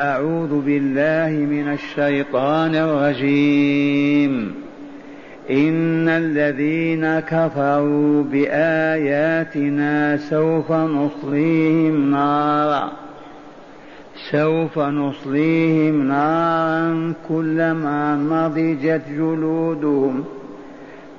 أعوذ 0.00 0.60
بالله 0.60 1.46
من 1.46 1.72
الشيطان 1.72 2.74
الرجيم. 2.74 4.54
إن 5.50 6.08
الذين 6.08 7.20
كفروا 7.20 8.22
بآياتنا 8.22 10.16
سوف 10.16 10.72
نصليهم 10.72 12.10
نارا. 12.10 12.92
سوف 14.32 14.78
نصليهم 14.78 16.08
نارا 16.08 17.12
كلما 17.28 18.16
نضجت 18.16 19.02
جلودهم. 19.16 20.24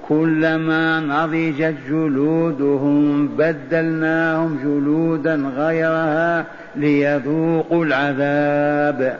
كلما 0.09 0.99
نضجت 0.99 1.75
جلودهم 1.89 3.27
بدلناهم 3.27 4.59
جلودا 4.63 5.35
غيرها 5.35 6.45
ليذوقوا 6.75 7.85
العذاب. 7.85 9.17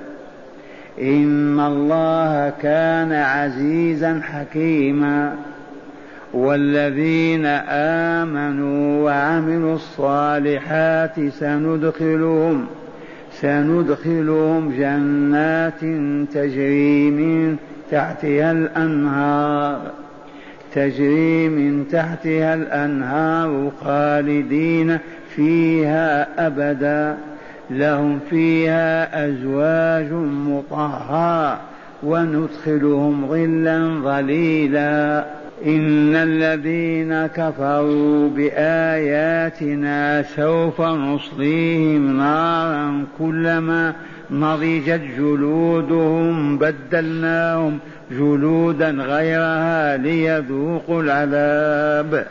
إن 1.01 1.59
الله 1.59 2.53
كان 2.61 3.11
عزيزا 3.11 4.21
حكيما. 4.23 5.35
والذين 6.33 7.45
آمنوا 7.69 9.03
وعملوا 9.03 9.75
الصالحات 9.75 11.29
سندخلهم 11.29 12.65
سندخلهم 13.31 14.73
جنات 14.77 15.79
تجري 16.33 17.11
من 17.11 17.57
تحتها 17.91 18.51
الأنهار. 18.51 20.04
تجري 20.75 21.49
من 21.49 21.87
تحتها 21.91 22.53
الأنهار 22.53 23.71
خالدين 23.83 24.97
فيها 25.35 26.47
أبدا. 26.47 27.17
لهم 27.69 28.19
فيها 28.29 29.25
أزواج 29.27 30.11
مطهرة 30.47 31.59
وندخلهم 32.03 33.27
ظلا 33.27 34.01
ظليلا. 34.03 35.25
إن 35.65 36.15
الذين 36.15 37.25
كفروا 37.25 38.29
بآياتنا 38.29 40.23
سوف 40.23 40.81
نصليهم 40.81 42.17
نارا 42.17 43.05
كلما 43.19 43.93
نضجت 44.31 45.01
جلودهم 45.17 46.57
بدلناهم 46.57 47.79
جلودا 48.11 48.89
غيرها 48.89 49.97
ليذوقوا 49.97 51.03
العذاب. 51.03 52.27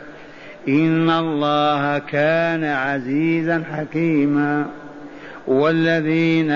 إن 0.67 1.09
الله 1.09 1.97
كان 1.97 2.63
عزيزا 2.63 3.63
حكيما. 3.71 4.65
والذين 5.47 6.51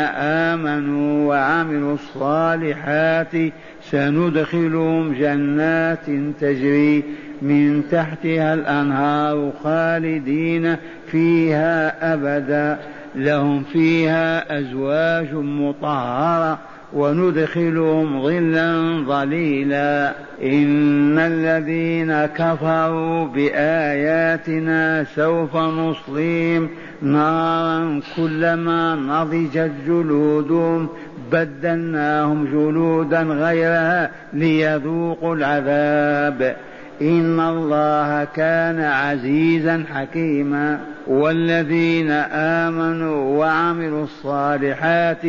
آمنوا 0.55 1.29
وعملوا 1.29 1.93
الصالحات 1.93 3.51
سندخلهم 3.91 5.13
جنات 5.13 6.05
تجري 6.41 7.03
من 7.41 7.83
تحتها 7.91 8.53
الأنهار 8.53 9.51
خالدين 9.63 10.75
فيها 11.11 12.13
أبدا. 12.13 12.79
لهم 13.15 13.63
فيها 13.63 14.59
أزواج 14.59 15.33
مطهرة 15.33 16.59
وندخلهم 16.93 18.23
ظلا 18.23 19.03
ظليلا. 19.07 20.13
إن 20.43 21.19
الذين 21.19 22.25
كفروا 22.25 23.25
بآياتنا 23.25 25.03
سوف 25.03 25.55
نصليهم 25.55 26.69
نارا 27.01 28.01
كلما 28.17 28.95
نضجت 28.95 29.71
جلودهم 29.87 30.89
بدلناهم 31.31 32.45
جلودا 32.45 33.21
غيرها 33.21 34.11
ليذوقوا 34.33 35.35
العذاب. 35.35 36.55
إن 37.01 37.39
الله 37.39 38.23
كان 38.23 38.79
عزيزا 38.79 39.83
حكيما. 39.93 40.79
والذين 41.07 42.11
آمنوا 42.31 43.37
وعملوا 43.37 44.03
الصالحات 44.03 45.21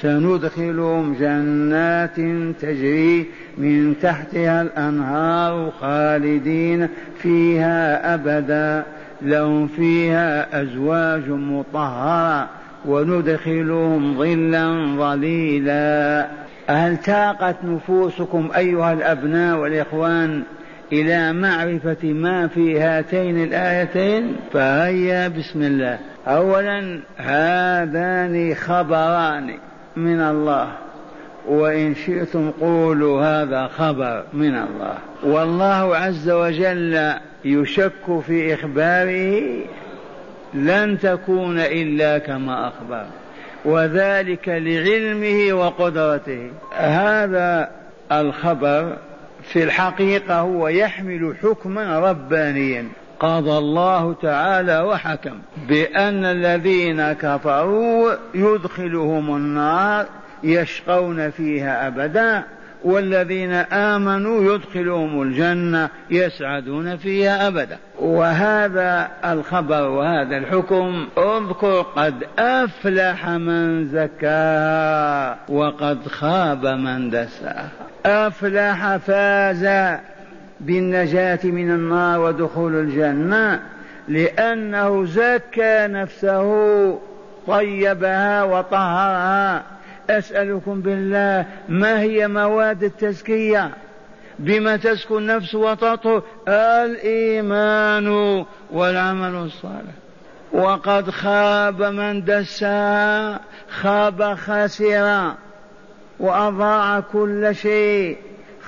سندخلهم 0.00 1.14
جنات 1.14 2.16
تجري 2.60 3.26
من 3.58 3.94
تحتها 4.02 4.62
الأنهار 4.62 5.70
خالدين 5.80 6.88
فيها 7.18 8.14
أبدا. 8.14 8.84
لهم 9.22 9.66
فيها 9.66 10.62
أزواج 10.62 11.28
مطهرة 11.28 12.48
وندخلهم 12.84 14.18
ظلا 14.18 14.96
ظليلا. 14.96 16.26
هل 16.66 16.96
تاقت 16.96 17.56
نفوسكم 17.64 18.50
أيها 18.56 18.92
الأبناء 18.92 19.58
والإخوان 19.58 20.42
إلى 20.92 21.32
معرفة 21.32 22.12
ما 22.12 22.46
في 22.46 22.80
هاتين 22.80 23.44
الآيتين؟ 23.44 24.36
فهيا 24.52 25.28
بسم 25.28 25.62
الله. 25.62 25.98
اولا 26.26 27.00
هذان 27.16 28.54
خبران. 28.54 29.50
من 29.96 30.20
الله. 30.20 30.68
وإن 31.46 31.94
شئتم 31.94 32.50
قولوا 32.50 33.22
هذا 33.22 33.66
خبر 33.66 34.24
من 34.32 34.54
الله. 34.54 34.98
والله 35.22 35.96
عز 35.96 36.30
وجل 36.30 37.12
يشك 37.44 38.20
في 38.26 38.54
إخباره 38.54 39.42
لن 40.54 40.98
تكون 40.98 41.58
إلا 41.58 42.18
كما 42.18 42.68
أخبر. 42.68 43.06
وذلك 43.64 44.48
لعلمه 44.48 45.52
وقدرته. 45.52 46.50
هذا 46.76 47.70
الخبر 48.12 48.96
في 49.42 49.64
الحقيقة 49.64 50.38
هو 50.38 50.68
يحمل 50.68 51.34
حكما 51.42 51.98
ربانيا. 51.98 52.88
قضى 53.24 53.58
الله 53.58 54.14
تعالى 54.22 54.80
وحكم 54.80 55.38
بأن 55.68 56.24
الذين 56.24 57.12
كفروا 57.12 58.12
يدخلهم 58.34 59.36
النار 59.36 60.06
يشقون 60.42 61.30
فيها 61.30 61.86
أبدا 61.86 62.42
والذين 62.84 63.52
آمنوا 63.52 64.54
يدخلهم 64.54 65.22
الجنة 65.22 65.88
يسعدون 66.10 66.96
فيها 66.96 67.48
أبدا. 67.48 67.78
وهذا 67.98 69.08
الخبر 69.24 69.88
وهذا 69.88 70.36
الحكم 70.36 71.06
اذكر 71.18 71.80
قد 71.82 72.14
أفلح 72.38 73.28
من 73.28 73.86
زكاها 73.88 75.38
وقد 75.48 76.08
خاب 76.08 76.66
من 76.66 77.10
دساها. 77.10 77.70
أفلح 78.06 78.96
فاز 78.96 79.64
بالنجاة 80.64 81.38
من 81.44 81.70
النار 81.70 82.20
ودخول 82.20 82.74
الجنة 82.74 83.62
لأنه 84.08 85.04
زكى 85.04 85.86
نفسه 85.86 86.98
طيبها 87.46 88.42
وطهرها. 88.42 89.62
أسألكم 90.10 90.80
بالله 90.80 91.46
ما 91.68 92.00
هي 92.00 92.28
مواد 92.28 92.84
التزكية؟ 92.84 93.70
بما 94.38 94.76
تزكو 94.76 95.18
النفس 95.18 95.54
وتطهر 95.54 96.22
الإيمان 96.48 98.06
والعمل 98.72 99.34
الصالح. 99.34 99.94
وقد 100.52 101.10
خاب 101.10 101.82
من 101.82 102.24
دساها 102.24 103.40
خاب 103.68 104.34
خسر 104.34 105.32
وأضاع 106.20 107.00
كل 107.00 107.54
شيء. 107.54 108.16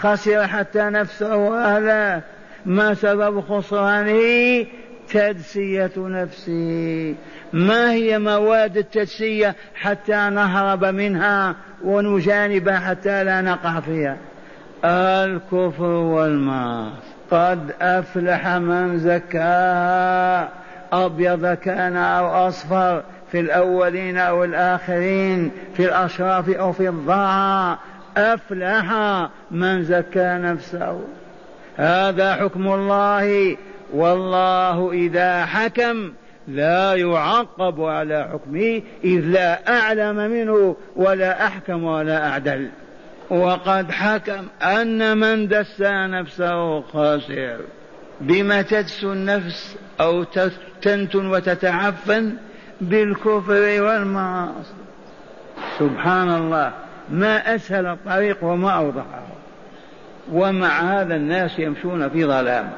خسر 0.00 0.46
حتى 0.46 0.82
نفسه 0.82 1.36
وأهله 1.36 2.22
ما 2.66 2.94
سبب 2.94 3.40
خسرانه؟ 3.40 4.66
تدسية 5.12 5.92
نفسه. 5.96 7.14
ما 7.52 7.92
هي 7.92 8.18
مواد 8.18 8.76
التدسية 8.76 9.54
حتى 9.74 10.16
نهرب 10.16 10.84
منها 10.84 11.54
ونجانبها 11.84 12.78
حتى 12.78 13.24
لا 13.24 13.40
نقع 13.40 13.80
فيها؟ 13.80 14.16
الكفر 14.84 15.84
والمعاصي. 15.84 17.16
قد 17.30 17.72
أفلح 17.80 18.48
من 18.48 18.98
زكاها 18.98 20.48
أبيض 20.92 21.46
كان 21.46 21.96
أو 21.96 22.48
أصفر 22.48 23.02
في 23.32 23.40
الأولين 23.40 24.18
أو 24.18 24.44
الآخرين 24.44 25.50
في 25.76 25.84
الأشراف 25.84 26.50
أو 26.50 26.72
في 26.72 26.88
الضاعة. 26.88 27.78
أفلح 28.16 28.92
من 29.50 29.84
زكى 29.84 30.38
نفسه. 30.42 31.00
هذا 31.76 32.34
حكم 32.34 32.68
الله. 32.68 33.56
والله 33.94 34.92
إذا 34.92 35.44
حكم 35.44 36.12
لا 36.48 36.94
يعقب 36.94 37.80
على 37.80 38.28
حكمه 38.32 38.82
إذ 39.04 39.20
لا 39.20 39.78
أعلم 39.78 40.16
منه 40.16 40.76
ولا 40.96 41.46
أحكم 41.46 41.84
ولا 41.84 42.28
أعدل. 42.28 42.68
وقد 43.30 43.90
حكم 43.90 44.46
أن 44.62 45.18
من 45.18 45.48
دسى 45.48 46.06
نفسه 46.06 46.80
خاسر. 46.80 47.60
بما 48.20 48.62
تدسو 48.62 49.12
النفس 49.12 49.76
أو 50.00 50.24
تنتن 50.82 51.26
وتتعفن 51.26 52.36
بالكفر 52.80 53.82
والمعاصي. 53.82 54.74
سبحان 55.78 56.36
الله. 56.36 56.72
ما 57.10 57.54
أسهل 57.54 57.86
الطريق 57.86 58.44
وما 58.44 58.70
أوضحه. 58.70 59.26
ومع 60.32 60.80
هذا 60.80 61.16
الناس 61.16 61.58
يمشون 61.58 62.08
في 62.08 62.24
ظلام. 62.24 62.70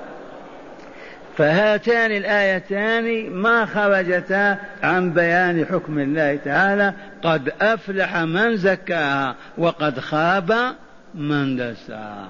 فهاتان 1.37 2.11
الآيتان 2.11 3.31
ما 3.31 3.67
خرجتا 3.67 4.59
عن 4.83 5.11
بيان 5.11 5.67
حكم 5.67 5.99
الله 5.99 6.39
تعالى. 6.45 6.93
قد 7.23 7.53
أفلح 7.61 8.17
من 8.17 8.57
زكاها 8.57 9.35
وقد 9.59 10.01
خاب 10.01 10.75
من 11.15 11.57
دساها. 11.57 12.29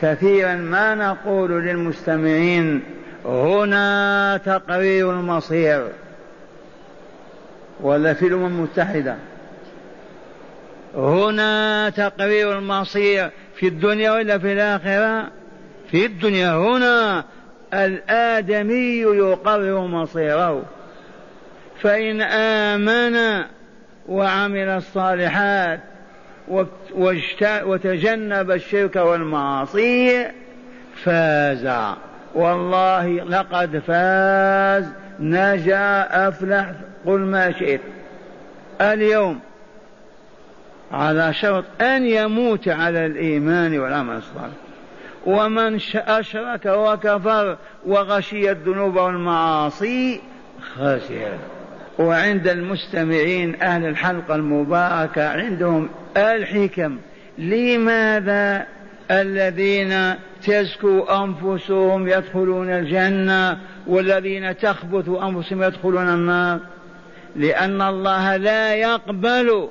كثيرا 0.00 0.54
ما 0.54 0.94
نقول 0.94 1.50
للمستمعين 1.50 2.82
هنا 3.24 4.40
تقرير 4.44 5.10
المصير. 5.10 5.86
ولا 7.80 8.14
في 8.14 8.26
الأمم 8.26 8.46
المتحدة. 8.46 9.16
هنا 10.96 11.90
تقرير 11.90 12.58
المصير 12.58 13.30
في 13.56 13.68
الدنيا 13.68 14.10
ولا 14.10 14.38
في 14.38 14.52
الآخرة؟ 14.52 15.30
في 15.90 16.06
الدنيا 16.06 16.50
هنا 16.50 17.24
الآدمي 17.74 18.98
يقرر 18.98 19.80
مصيره. 19.80 20.62
فإن 21.80 22.20
آمن 22.22 23.44
وعمل 24.08 24.68
الصالحات 24.68 25.80
وتجنب 27.64 28.50
الشرك 28.50 28.96
والمعاصي 28.96 30.26
فاز. 31.04 31.68
والله 32.34 33.06
لقد 33.06 33.78
فاز. 33.86 34.84
نجا 35.20 36.06
أفلح 36.28 36.72
قل 37.06 37.18
ما 37.18 37.52
شئت. 37.52 37.80
اليوم 38.80 39.40
على 40.92 41.34
شرط 41.34 41.64
أن 41.80 42.06
يموت 42.06 42.68
على 42.68 43.06
الإيمان 43.06 43.78
والعمل 43.78 44.16
الصالح. 44.16 44.54
ومن 45.26 45.80
أشرك 45.94 46.66
وكفر 46.66 47.56
وغشي 47.86 48.50
الذنوب 48.50 48.96
والمعاصي 48.96 50.20
خسر 50.74 51.32
وعند 51.98 52.48
المستمعين 52.48 53.62
أهل 53.62 53.86
الحلقة 53.86 54.34
المباركة 54.34 55.28
عندهم 55.28 55.88
الحكم. 56.16 56.98
لماذا 57.38 58.66
الذين 59.10 60.14
تزكو 60.42 61.00
أنفسهم 61.02 62.08
يدخلون 62.08 62.70
الجنة 62.70 63.58
والذين 63.86 64.56
تخبث 64.56 65.08
أنفسهم 65.08 65.62
يدخلون 65.62 66.08
النار؟ 66.08 66.60
لأن 67.36 67.82
الله 67.82 68.36
لا 68.36 68.74
يقبل 68.74 69.68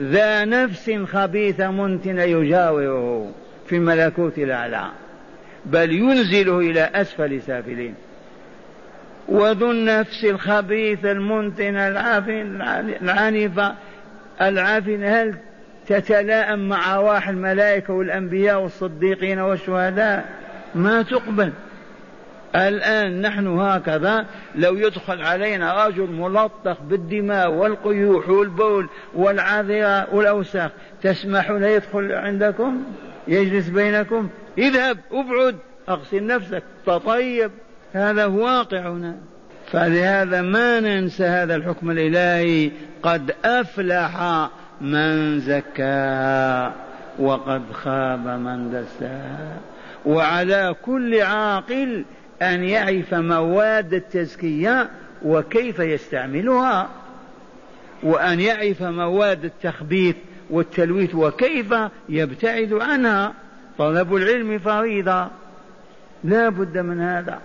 ذا 0.00 0.44
نفس 0.44 0.90
خبيثة 0.90 1.70
منتنة 1.70 2.22
يجاوره 2.22 3.32
في 3.66 3.76
الملكوت 3.76 4.38
الأعلى 4.38 4.86
بل 5.66 5.92
ينزله 5.92 6.58
إلى 6.58 6.90
أسفل 6.94 7.42
سافلين. 7.42 7.94
وذو 9.28 9.70
النفس 9.70 10.24
الخبيث 10.24 11.04
المنتن 11.04 11.76
العنيفة 13.02 13.74
العافن 14.40 15.04
هل 15.04 15.34
تتلائم 15.88 16.68
مع 16.68 16.94
أرواح 16.94 17.28
الملائكة 17.28 17.94
والأنبياء 17.94 18.60
والصديقين 18.60 19.38
والشهداء؟ 19.38 20.28
ما 20.74 21.02
تقبل. 21.02 21.52
الآن 22.56 23.20
نحن 23.20 23.46
هكذا 23.46 24.26
لو 24.54 24.76
يدخل 24.76 25.22
علينا 25.22 25.86
رجل 25.86 26.10
ملطخ 26.10 26.82
بالدماء 26.82 27.50
والقيوح 27.50 28.28
والبول 28.28 28.88
والعذرة 29.14 30.14
والأوساخ 30.14 30.70
تسمحون 31.02 31.64
يدخل 31.64 32.12
عندكم؟ 32.12 32.82
يجلس 33.28 33.68
بينكم؟ 33.68 34.28
اذهب 34.58 34.98
ابعد 35.12 35.56
اغسل 35.88 36.26
نفسك 36.26 36.62
تطيب. 36.86 37.50
هذا 37.92 38.26
واقعنا 38.26 39.16
فلهذا 39.66 40.42
ما 40.42 40.80
ننسى 40.80 41.24
هذا 41.24 41.56
الحكم 41.56 41.90
الإلهي. 41.90 42.70
قد 43.02 43.34
أفلح 43.44 44.48
من 44.80 45.40
زكاها 45.40 46.72
وقد 47.18 47.62
خاب 47.72 48.26
من 48.26 48.70
دساها 48.70 49.56
وعلى 50.06 50.74
كل 50.82 51.20
عاقل 51.22 52.04
أن 52.42 52.64
يعرف 52.64 53.14
مواد 53.14 53.94
التزكية 53.94 54.90
وكيف 55.24 55.78
يستعملها 55.78 56.88
وأن 58.02 58.40
يعرف 58.40 58.82
مواد 58.82 59.44
التخبيث 59.44 60.16
والتلويث 60.50 61.14
وكيف 61.14 61.74
يبتعد 62.08 62.72
عنها. 62.72 63.32
طلب 63.78 64.14
العلم 64.14 64.58
فريضة 64.58 65.28
لا 66.24 66.48
بد 66.48 66.78
من 66.78 67.00
هذا. 67.00 67.38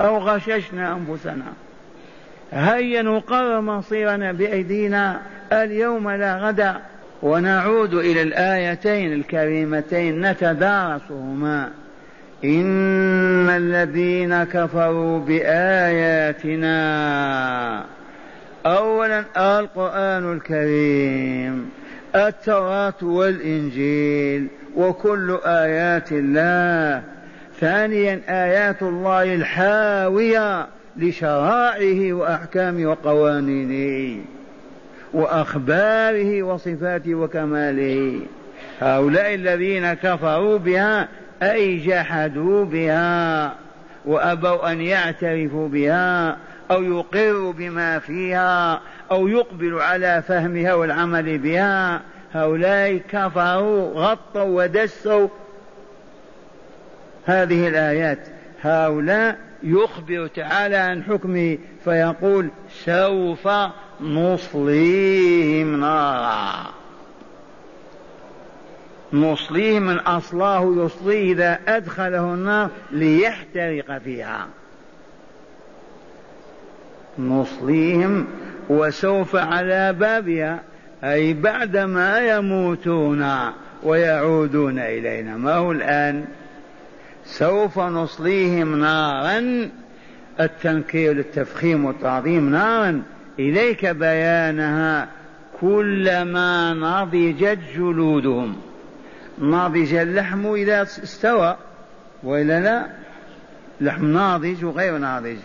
أو 0.00 0.18
غششنا 0.18 0.92
أنفسنا. 0.96 1.52
هيا 2.52 3.02
نقرر 3.02 3.60
مصيرنا 3.60 4.32
بأيدينا. 4.32 5.20
اليوم 5.52 6.10
لا 6.10 6.36
غدا. 6.36 6.80
ونعود 7.22 7.94
إلى 7.94 8.22
الآيتين 8.22 9.12
الكريمتين 9.12 10.30
نتدارسهما. 10.30 11.70
إن 12.44 13.50
الذين 13.50 14.44
كفروا 14.44 15.18
بآياتنا 15.18 16.72
أولا 18.66 19.24
القرآن 19.36 20.32
الكريم 20.32 21.70
التوراة 22.14 22.94
والإنجيل 23.02 24.46
وكل 24.76 25.38
آيات 25.44 26.12
الله. 26.12 27.02
ثانيا 27.60 28.20
آيات 28.28 28.82
الله 28.82 29.34
الحاوية 29.34 30.66
لشرائعه 30.96 32.12
وأحكامه 32.12 32.86
وقوانينه 32.86 34.24
وأخباره 35.12 36.42
وصفاته 36.42 37.14
وكماله. 37.14 38.20
هؤلاء 38.80 39.34
الذين 39.34 39.92
كفروا 39.92 40.58
بها 40.58 41.08
أي 41.42 41.76
جحدوا 41.76 42.64
بها 42.64 43.54
وأبوا 44.04 44.72
أن 44.72 44.80
يعترفوا 44.80 45.68
بها 45.68 46.36
أو 46.70 46.82
يقروا 46.82 47.52
بما 47.52 47.98
فيها 47.98 48.80
أو 49.10 49.28
يقبل 49.28 49.80
على 49.80 50.22
فهمها 50.28 50.74
والعمل 50.74 51.38
بها. 51.38 52.00
هؤلاء 52.34 52.96
كفروا 52.96 53.92
غطوا 53.94 54.42
ودسوا 54.42 55.28
هذه 57.26 57.68
الآيات. 57.68 58.18
هؤلاء 58.62 59.38
يخبر 59.62 60.26
تعالى 60.26 60.76
عن 60.76 61.02
حكمه 61.02 61.58
فيقول 61.84 62.48
سوف 62.84 63.48
نصليهم 64.00 65.80
نارا. 65.80 66.81
نصليه 69.12 69.78
من 69.78 69.98
أصلاه 69.98 70.74
يصليه 70.76 71.32
إذا 71.32 71.58
أدخله 71.68 72.34
النار 72.34 72.70
ليحترق 72.92 73.98
فيها. 73.98 74.46
نصليهم 77.18 78.26
وسوف 78.68 79.36
على 79.36 79.92
بابها 79.92 80.62
أي 81.04 81.34
بعدما 81.34 82.36
يموتون 82.36 83.26
ويعودون 83.82 84.78
إلينا. 84.78 85.36
ما 85.36 85.54
هو 85.54 85.72
الآن؟ 85.72 86.24
سوف 87.24 87.78
نصليهم 87.78 88.80
نارا 88.80 89.68
التنكير 90.40 91.12
للتفخيم 91.12 91.84
والتعظيم 91.84 92.50
نارا. 92.50 93.02
إليك 93.38 93.86
بيانها 93.86 95.08
كلما 95.60 96.74
نضجت 96.74 97.58
جلودهم. 97.76 98.71
نضج 99.42 99.94
اللحم 99.94 100.54
إذا 100.54 100.82
استوى 100.82 101.56
وإلا 102.22 102.60
لا؟ 102.60 102.86
لحم 103.80 104.06
ناضج 104.06 104.64
وغير 104.64 104.98
ناضج. 104.98 105.36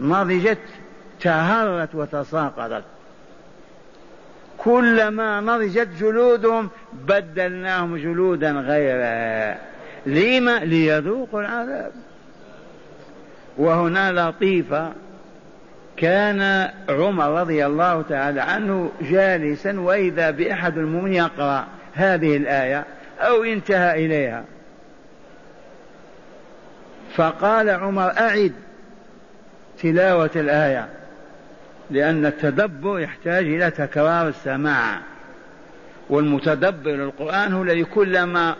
نضجت 0.00 0.58
تهرت 1.20 1.94
وتساقطت. 1.94 2.84
كلما 4.58 5.40
نضجت 5.40 5.88
جلودهم 6.00 6.70
بدلناهم 6.92 7.96
جلودا 7.96 8.50
غيرها 8.50 9.58
لما؟ 10.06 10.58
ليذوقوا 10.58 11.40
العذاب. 11.40 11.92
وهنا 13.58 14.12
لطيفة. 14.12 14.92
كان 15.96 16.70
عمر 16.88 17.40
رضي 17.40 17.66
الله 17.66 18.02
تعالى 18.02 18.40
عنه 18.40 18.90
جالسا 19.02 19.80
وإذا 19.80 20.30
بأحد 20.30 20.78
المؤمنين 20.78 21.14
يقرأ 21.14 21.66
هذه 21.94 22.36
الآية 22.36 22.84
أو 23.20 23.44
انتهى 23.44 24.06
إليها. 24.06 24.44
فقال 27.14 27.70
عمر 27.70 28.18
أعد 28.18 28.52
تلاوة 29.82 30.30
الآية 30.36 30.88
لأن 31.90 32.26
التدبر 32.26 33.00
يحتاج 33.00 33.44
إلى 33.44 33.70
تكرار 33.70 34.28
السماع. 34.28 35.00
والمتدبر 36.10 36.90
للقرآن 36.90 37.52
هو 37.52 37.62
الذي 37.62 37.84
كلما 37.84 38.56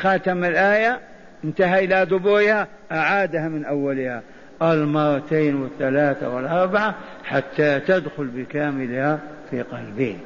ختم 0.00 0.44
الآية 0.44 1.00
انتهى 1.44 1.84
إلى 1.84 2.06
دبورها 2.06 2.68
أعادها 2.92 3.48
من 3.48 3.64
أولها. 3.64 4.22
المرتين 4.62 5.54
والثلاثة 5.54 6.28
والأربعة 6.28 6.94
حتى 7.24 7.80
تدخل 7.80 8.26
بكاملها 8.26 9.18
في 9.50 9.62
قلبه. 9.62 10.16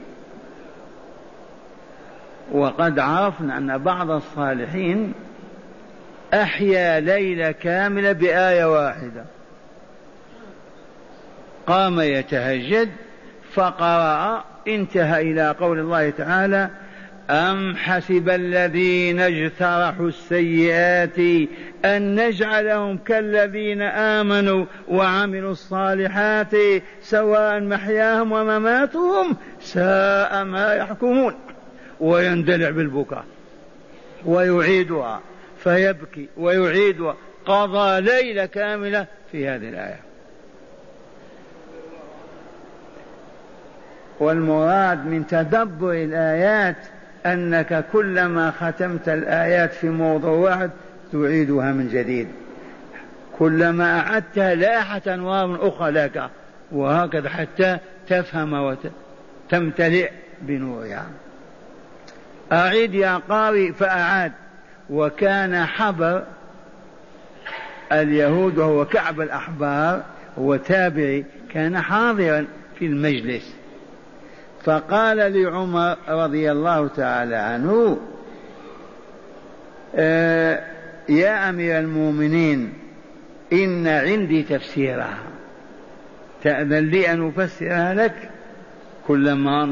وقد 2.52 2.98
عرفنا 2.98 3.58
أن 3.58 3.78
بعض 3.78 4.10
الصالحين 4.10 5.12
أحيا 6.34 7.00
ليلة 7.00 7.50
كاملة 7.50 8.12
بآية 8.12 8.64
واحدة. 8.64 9.24
قام 11.66 12.00
يتهجد 12.00 12.88
فقرأ 13.52 14.44
انتهى 14.68 15.32
إلى 15.32 15.50
قول 15.60 15.78
الله 15.78 16.10
تعالى 16.10 16.70
أم 17.30 17.76
حسب 17.76 18.28
الذين 18.28 19.20
اجترحوا 19.20 20.08
السيئات 20.08 21.18
أن 21.84 22.14
نجعلهم 22.14 22.98
كالذين 22.98 23.82
آمنوا 23.82 24.64
وعملوا 24.88 25.52
الصالحات 25.52 26.54
سواء 27.02 27.60
محياهم 27.60 28.32
ومماتهم 28.32 29.36
ساء 29.60 30.44
ما 30.44 30.74
يحكمون. 30.74 31.34
ويندلع 32.00 32.70
بالبكاء 32.70 33.24
ويعيدها 34.24 35.20
فيبكي 35.58 36.28
ويعيدها 36.36 37.16
قضى 37.46 38.00
ليلة 38.00 38.46
كاملة 38.46 39.06
في 39.32 39.48
هذه 39.48 39.68
الآية. 39.68 40.00
والمراد 44.20 45.06
من 45.06 45.26
تدبر 45.26 45.92
الآيات 45.92 46.76
أنك 47.26 47.84
كلما 47.92 48.50
ختمت 48.50 49.08
الآيات 49.08 49.72
في 49.72 49.88
موضوع 49.88 50.30
واحد 50.30 50.70
تعيدها 51.12 51.72
من 51.72 51.88
جديد. 51.88 52.28
كلما 53.38 54.00
أعدتها 54.00 54.54
لاحت 54.54 55.08
أنوار 55.08 55.68
أخرى 55.68 55.90
لك 55.90 56.30
وهكذا 56.72 57.28
حتى 57.28 57.78
تفهم 58.08 58.52
وتمتلئ 59.52 60.10
بنورها. 60.42 61.06
أعيد 62.52 62.94
يا 62.94 63.16
قارئ 63.16 63.72
فأعاد. 63.72 64.32
وكان 64.90 65.64
حبر 65.66 66.22
اليهود 67.92 68.58
وهو 68.58 68.84
كعب 68.84 69.20
الأحبار 69.20 70.02
هو 70.38 70.56
تابعي 70.56 71.24
كان 71.52 71.80
حاضرا 71.80 72.46
في 72.78 72.86
المجلس. 72.86 73.56
فقال 74.64 75.16
لعمر 75.16 75.96
رضي 76.08 76.52
الله 76.52 76.88
تعالى 76.88 77.36
عنه 77.36 77.98
آه 79.94 80.64
يا 81.08 81.48
أمير 81.48 81.78
المؤمنين 81.78 82.72
إن 83.52 83.86
عندي 83.86 84.42
تفسيرها. 84.42 85.18
تأذن 86.42 86.86
لي 86.90 87.12
أن 87.12 87.28
أفسرها 87.28 87.94
لك؟ 87.94 88.30
كلما 89.06 89.64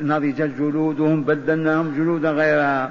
نضجت 0.00 0.50
جلودهم 0.58 1.24
بدلناهم 1.24 1.94
جلودا 1.96 2.30
غيرها. 2.30 2.90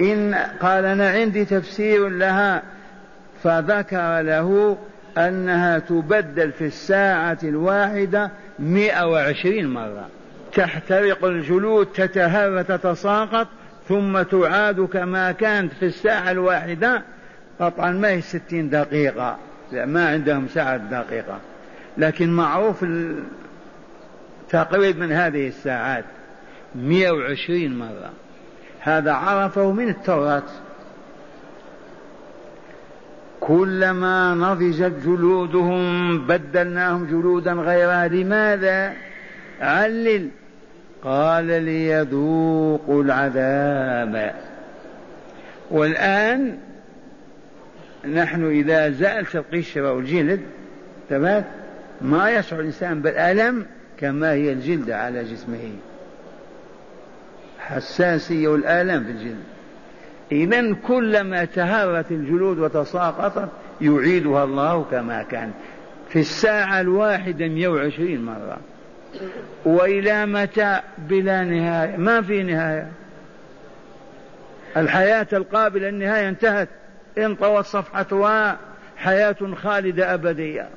إن 0.00 0.34
قال 0.60 0.84
أنا 0.84 1.08
عندي 1.08 1.44
تفسير 1.44 2.08
لها 2.08 2.62
فذكر 3.42 4.20
له 4.20 4.78
أنها 5.18 5.78
تبدل 5.78 6.52
في 6.52 6.66
الساعة 6.66 7.38
الواحدة 7.42 8.30
مئة 8.58 9.06
وعشرين 9.06 9.70
مرة. 9.70 10.08
تحترق 10.52 11.24
الجلود 11.24 11.86
تتهرى 11.86 12.64
تتساقط 12.64 13.48
ثم 13.88 14.22
تعاد 14.22 14.80
كما 14.80 15.32
كانت 15.32 15.72
في 15.72 15.86
الساعة 15.86 16.30
الواحدة. 16.30 17.02
قطعا 17.60 17.90
ما 17.90 18.08
هي 18.08 18.20
ستين 18.20 18.70
دقيقة 18.70 19.36
ما 19.72 20.08
عندهم 20.08 20.48
ساعة 20.48 20.76
دقيقة. 20.76 21.38
لكن 21.98 22.30
معروف 22.30 22.84
تقريب 24.54 24.98
من 24.98 25.12
هذه 25.12 25.48
الساعات 25.48 26.04
مئة 26.74 27.10
وعشرين 27.10 27.78
مرة. 27.78 28.10
هذا 28.80 29.12
عرفه 29.12 29.72
من 29.72 29.88
التوراة. 29.88 30.42
كلما 33.40 34.34
نضجت 34.34 34.92
جلودهم 35.06 36.18
بدلناهم 36.26 37.06
جلودا 37.06 37.52
غيرها 37.52 38.08
لماذا؟ 38.08 38.92
علل. 39.60 40.28
قال 41.04 41.44
ليذوقوا 41.44 43.02
العذاب. 43.02 44.34
والآن 45.70 46.58
نحن 48.14 48.50
إذا 48.50 48.90
زألت 48.90 49.36
القشرة 49.36 49.92
والجلد 49.92 50.40
تمام؟ 51.10 51.44
ما 52.00 52.30
يشعر 52.30 52.60
الإنسان 52.60 53.02
بالألم 53.02 53.66
كما 54.00 54.32
هي 54.32 54.52
الجلد 54.52 54.90
على 54.90 55.24
جسمه. 55.24 55.72
حساسية 57.58 58.48
والآلام 58.48 59.04
في 59.04 59.10
الجلد. 59.10 59.44
إذا 60.32 60.74
كلما 60.86 61.44
تهرت 61.44 62.10
الجلود 62.10 62.58
وتساقطت 62.58 63.48
يعيدها 63.80 64.44
الله 64.44 64.84
كما 64.90 65.22
كان. 65.22 65.52
في 66.08 66.20
الساعة 66.20 66.80
الواحدة 66.80 67.48
120 67.48 68.24
مرة. 68.24 68.58
وإلى 69.64 70.26
متى؟ 70.26 70.80
بلا 70.98 71.44
نهاية. 71.44 71.96
ما 71.96 72.22
في 72.22 72.42
نهاية. 72.42 72.88
الحياة 74.76 75.26
القابلة 75.32 75.90
للنهاية 75.90 76.28
انتهت. 76.28 76.68
انطوت 77.18 77.64
صفحتها 77.64 78.58
حياة 78.96 79.36
خالدة 79.54 80.14
أبدية. 80.14 80.68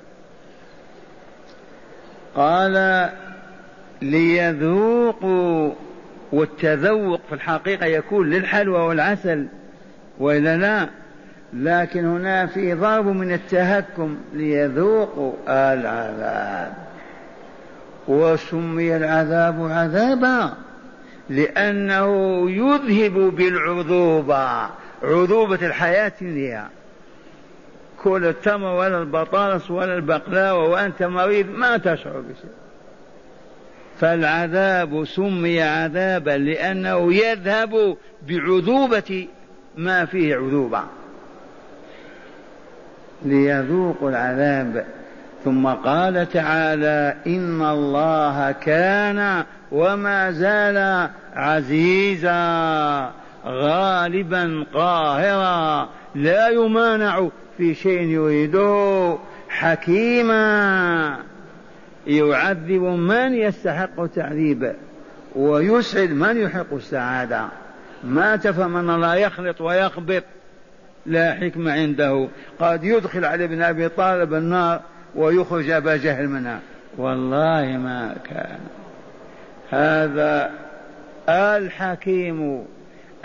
قال 2.37 3.09
ليذوقوا 4.01 5.73
والتذوق 6.31 7.21
في 7.29 7.35
الحقيقة 7.35 7.85
يكون 7.85 8.29
للحلوى 8.29 8.79
والعسل 8.79 9.47
وإلا 10.19 10.57
لا؟ 10.57 10.89
لكن 11.53 12.05
هنا 12.05 12.45
في 12.45 12.73
ضرب 12.73 13.05
من 13.05 13.31
التهكم 13.31 14.17
ليذوقوا 14.33 15.33
العذاب 15.47 16.73
وسمي 18.07 18.95
العذاب 18.95 19.71
عذابا 19.71 20.53
لأنه 21.29 22.41
يذهب 22.51 23.13
بالعذوبة 23.13 24.69
عذوبة 25.03 25.67
الحياة 25.67 26.13
هي 26.19 26.63
كل 28.07 28.25
التمر 28.25 28.75
ولا 28.75 28.99
البطاطس 29.01 29.71
ولا 29.71 29.95
البقلاوة 29.95 30.69
وأنت 30.69 31.03
مريض 31.03 31.49
ما 31.49 31.77
تشعر 31.77 32.21
بشيء. 32.29 32.51
فالعذاب 33.99 35.05
سمي 35.05 35.61
عذابا 35.61 36.37
لأنه 36.37 37.13
يذهب 37.13 37.97
بعذوبة 38.27 39.27
ما 39.77 40.05
فيه 40.05 40.35
عذوبة. 40.35 40.81
ليذوقوا 43.25 44.09
العذاب. 44.09 44.85
ثم 45.45 45.67
قال 45.67 46.29
تعالى 46.29 47.15
إن 47.27 47.61
الله 47.61 48.51
كان 48.51 49.43
وما 49.71 50.31
زال 50.31 51.09
عزيزا 51.35 53.11
غالبا 53.45 54.65
قاهرا 54.73 55.89
لا 56.15 56.49
يمانع 56.49 57.29
في 57.57 57.73
شيء 57.75 58.01
يريده 58.01 59.17
حكيما. 59.49 61.17
يعذب 62.07 62.81
من 62.81 63.33
يستحق 63.33 63.99
التعذيب 63.99 64.73
ويسعد 65.35 66.09
من 66.09 66.37
يحق 66.37 66.73
السعادة. 66.73 67.47
ما 68.03 68.35
تفهم 68.35 68.77
أن 68.77 68.89
الله 68.89 69.15
يخلط 69.15 69.61
ويخبط. 69.61 70.23
لا 71.05 71.33
حكمة 71.33 71.71
عنده. 71.71 72.27
قد 72.59 72.83
يدخل 72.83 73.25
على 73.25 73.43
ابن 73.43 73.61
أبي 73.61 73.89
طالب 73.89 74.33
النار 74.33 74.81
ويخرج 75.15 75.69
أبا 75.69 75.97
جهل 75.97 76.27
منها. 76.27 76.59
والله 76.97 77.77
ما 77.77 78.15
كان. 78.29 78.59
هذا 79.69 80.51
الحكيم 81.29 82.65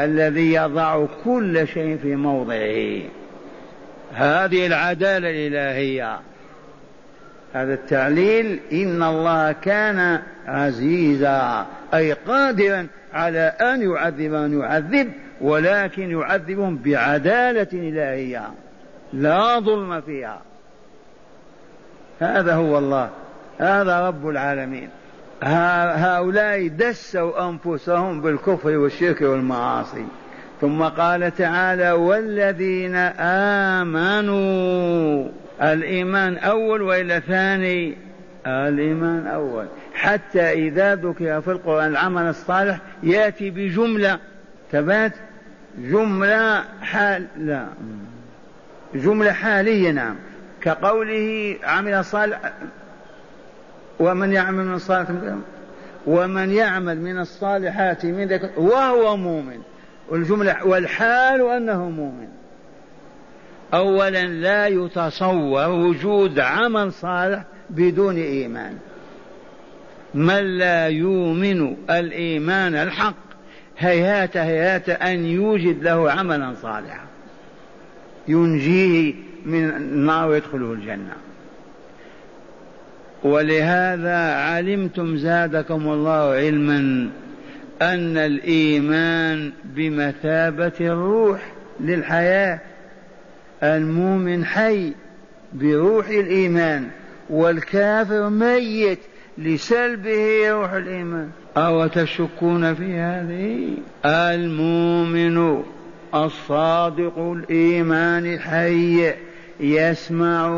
الذي 0.01 0.53
يضع 0.53 1.07
كل 1.25 1.69
شيء 1.69 1.99
في 2.03 2.17
موضعه. 2.17 3.03
هذه 4.15 4.67
العدالة 4.67 5.31
الإلهية. 5.31 6.21
هذا 7.53 7.75
التعليل 7.75 8.61
إن 8.73 9.03
الله 9.03 9.53
كان 9.53 10.23
عزيزا 10.47 11.67
أي 11.95 12.13
قادرا 12.13 12.87
على 13.15 13.41
أن 13.41 13.83
يعذب 13.83 14.31
من 14.33 14.61
يعذب 14.61 15.13
ولكن 15.41 16.11
يعذبهم 16.11 16.77
بعدالة 16.77 17.69
إلهية 17.73 18.43
لا 19.13 19.59
ظلم 19.59 20.01
فيها. 20.01 20.41
هذا 22.21 22.55
هو 22.55 22.79
الله 22.79 23.11
هذا 23.59 24.07
رب 24.09 24.29
العالمين. 24.29 24.89
هؤلاء 25.43 26.69
دسوا 26.69 27.49
أنفسهم 27.49 28.21
بالكفر 28.21 28.77
والشرك 28.77 29.21
والمعاصي. 29.21 30.05
ثم 30.63 30.83
قال 30.83 31.35
تعالى 31.35 31.93
والذين 31.93 32.97
آمنوا 33.77 35.29
الإيمان 35.63 36.39
أول 36.39 36.83
وإلا 36.83 37.19
ثاني؟ 37.19 37.97
الإيمان 38.47 39.27
أول. 39.27 39.67
حتى 39.95 40.53
إذا 40.53 40.95
ذكر 40.95 41.41
في 41.41 41.51
القرآن 41.51 41.91
العمل 41.91 42.23
الصالح 42.23 42.79
يأتي 43.03 43.51
بجملة. 43.51 44.19
ثبات 44.73 45.13
جملة 45.79 46.65
حال 46.83 47.27
لا. 47.39 47.67
جملة 48.95 49.33
حالية 49.33 49.91
نعم. 49.91 50.17
كقوله 50.61 51.57
عمل 51.65 52.05
صالح 52.05 52.53
ومن 54.01 54.33
يعمل 54.33 54.65
من 54.65 54.75
الصالحات 54.75 55.35
ومن 56.07 56.51
يعمل 56.51 57.01
من 57.01 57.19
الصالحات 57.19 58.05
من 58.05 58.29
ذكر 58.29 58.51
وهو 58.57 59.17
مؤمن. 59.17 59.72
والجملة 60.09 60.67
والحال 60.67 61.41
أنه 61.41 61.91
مؤمن. 61.91 62.29
أولا 63.75 64.23
لا 64.25 64.67
يتصور 64.67 65.69
وجود 65.69 66.39
عمل 66.39 66.93
صالح 66.93 67.45
بدون 67.71 68.17
إيمان. 68.17 68.79
من 70.15 70.59
لا 70.59 70.89
يؤمن 70.89 71.77
الإيمان 71.91 72.75
الحق 72.75 73.15
هيهات 73.79 74.37
هيهات 74.37 74.89
أن 74.89 75.25
يوجد 75.25 75.83
له 75.83 76.11
عملا 76.11 76.55
صالحا. 76.63 77.05
ينجيه 78.29 79.15
من 79.47 79.71
النار 79.71 80.29
ويدخله 80.29 80.73
الجنة. 80.73 81.17
ولهذا 83.25 84.35
علمتم 84.35 85.17
زادكم 85.17 85.89
الله 85.89 86.33
علما. 86.33 87.11
أن 87.83 88.17
الإيمان 88.17 89.53
بمثابة 89.65 90.73
الروح 90.81 91.53
للحياة 91.81 92.61
المؤمن 93.63 94.45
حي 94.45 94.93
بروح 95.53 96.09
الإيمان 96.09 96.89
والكافر 97.31 98.31
ميت 98.31 98.99
لسلبه 99.39 100.51
روح 100.51 100.73
الإيمان. 100.73 101.31
أو 101.57 101.87
تشكون 101.87 102.75
في 102.75 102.95
هذه؟ 102.95 103.69
المؤمن 104.05 105.63
الصادق 106.15 107.19
الإيمان 107.19 108.27
الحي 108.35 109.13
يسمع 109.61 110.49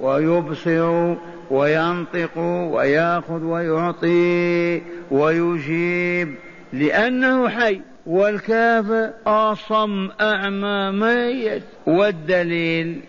ويبصر 0.00 1.14
وينطق 1.50 2.38
ويأخذ 2.38 3.42
ويعطي 3.42 4.82
ويجيب 5.10 6.34
لأنه 6.72 7.48
حي. 7.48 7.80
والكافر 8.06 9.10
أصم 9.26 10.08
أعمى 10.20 10.90
ميت 10.90 11.62
والدليل 11.86 13.00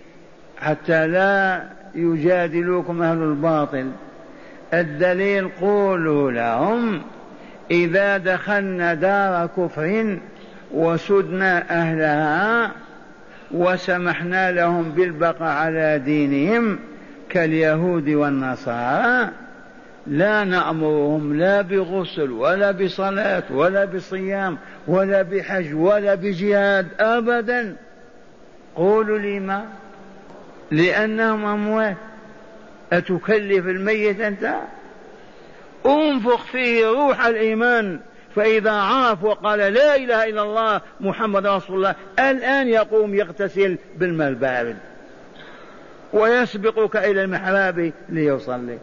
حتى 0.58 1.08
لا 1.08 1.64
يجادلوكم 1.96 3.02
أهل 3.02 3.18
الباطل. 3.18 3.92
الدليل 4.74 5.48
قولوا 5.62 6.32
لهم 6.32 7.02
إذا 7.72 8.18
دخلنا 8.18 8.94
دار 8.94 9.48
كفر 9.58 10.18
وسدنا 10.74 11.70
أهلها 11.70 12.72
وسمحنا 13.52 14.52
لهم 14.52 14.84
بالبقاء 14.92 15.52
على 15.52 16.02
دينهم 16.06 16.80
كاليهود 17.30 18.10
والنصارى 18.10 19.30
لا 20.08 20.44
نأمرهم 20.44 21.40
لا 21.40 21.62
بغسل 21.62 22.32
ولا 22.32 22.72
بصلاة 22.72 23.44
ولا 23.52 23.86
بصيام 23.86 24.58
ولا 24.88 25.22
بحج 25.22 25.74
ولا 25.74 26.16
بجهاد 26.16 26.88
أبدا. 27.00 27.76
قولوا 28.76 29.18
لي 29.18 29.40
ما؟ 29.40 29.66
لأنهم 30.72 31.46
أموات 31.46 31.98
أتكلف 32.94 33.66
الميت 33.66 34.20
أنت؟ 34.22 34.56
أنفخ 35.86 36.46
فيه 36.46 36.88
روح 36.88 37.26
الإيمان. 37.26 38.00
فإذا 38.36 38.72
عرف 38.72 39.24
وقال 39.24 39.60
لا 39.60 39.96
إله 39.96 40.30
إلا 40.30 40.42
الله 40.42 40.82
محمد 41.00 41.48
رسول 41.48 41.76
الله 41.78 41.96
الآن 42.20 42.68
يقوم 42.68 43.16
يغتسل 43.16 43.78
بالماء 43.98 44.30
البارد 44.30 44.76
ويسبقك 46.14 46.96
إلى 46.96 47.24
المحراب 47.24 47.92
ليصلي. 48.10 48.78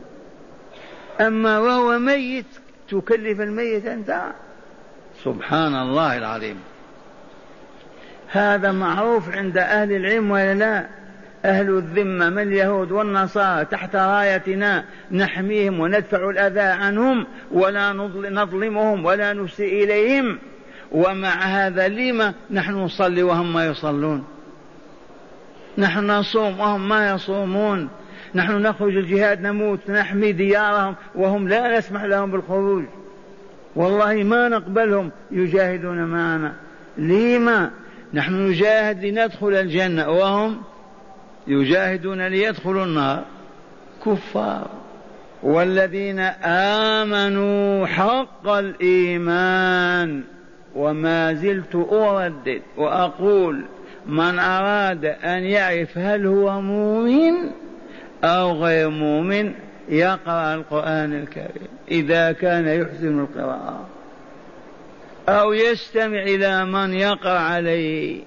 أما 1.20 1.58
وهو 1.58 1.98
ميت 1.98 2.46
تكلف 2.88 3.40
الميت 3.40 3.86
أنت؟ 3.86 4.22
سبحان 5.24 5.74
الله 5.74 6.18
العظيم. 6.18 6.56
هذا 8.28 8.72
معروف 8.72 9.30
عند 9.30 9.58
أهل 9.58 9.92
العلم 9.92 10.30
ولا 10.30 10.54
لا؟ 10.54 10.86
أهل 11.44 11.68
الذمة 11.70 12.30
من 12.30 12.42
اليهود 12.42 12.92
والنصارى 12.92 13.64
تحت 13.64 13.96
رايتنا 13.96 14.84
نحميهم 15.10 15.80
وندفع 15.80 16.30
الأذى 16.30 16.60
عنهم 16.60 17.26
ولا 17.52 17.92
نظلمهم 18.30 19.04
ولا 19.04 19.32
نسيء 19.32 19.84
إليهم. 19.84 20.38
ومع 20.92 21.42
هذا 21.42 21.88
لما 21.88 22.34
نحن 22.50 22.72
نصلي 22.72 23.22
وهم 23.22 23.52
ما 23.52 23.66
يصلون؟ 23.66 24.24
نحن 25.78 26.10
نصوم 26.10 26.60
وهم 26.60 26.88
ما 26.88 27.10
يصومون. 27.10 27.88
نحن 28.36 28.52
نخرج 28.62 28.96
الجهاد 28.96 29.40
نموت 29.40 29.90
نحمي 29.90 30.32
ديارهم 30.32 30.94
وهم 31.14 31.48
لا 31.48 31.78
نسمح 31.78 32.04
لهم 32.04 32.30
بالخروج. 32.30 32.84
والله 33.76 34.14
ما 34.14 34.48
نقبلهم 34.48 35.10
يجاهدون 35.30 36.04
معنا. 36.04 36.52
لما؟ 36.98 37.70
نحن 38.14 38.48
نجاهد 38.48 39.04
لندخل 39.04 39.54
الجنة 39.54 40.10
وهم 40.10 40.62
يجاهدون 41.46 42.26
ليدخلوا 42.26 42.84
النار. 42.84 43.24
كفار. 44.06 44.70
والذين 45.42 46.20
آمنوا 47.00 47.86
حق 47.86 48.48
الإيمان. 48.48 50.22
وما 50.74 51.34
زلت 51.34 51.74
أردد 51.92 52.62
وأقول 52.76 53.64
من 54.06 54.38
أراد 54.38 55.04
أن 55.04 55.42
يعرف 55.42 55.98
هل 55.98 56.26
هو 56.26 56.60
مؤمن 56.60 57.34
أو 58.26 58.52
غير 58.52 58.88
مؤمن 58.88 59.52
يقرأ 59.88 60.54
القرآن 60.54 61.22
الكريم 61.22 61.68
إذا 61.90 62.32
كان 62.32 62.68
يحسن 62.68 63.20
القراءة. 63.20 63.88
أو 65.28 65.52
يستمع 65.52 66.22
إلى 66.22 66.64
من 66.64 66.94
يقرأ 66.94 67.38
عليه. 67.38 68.22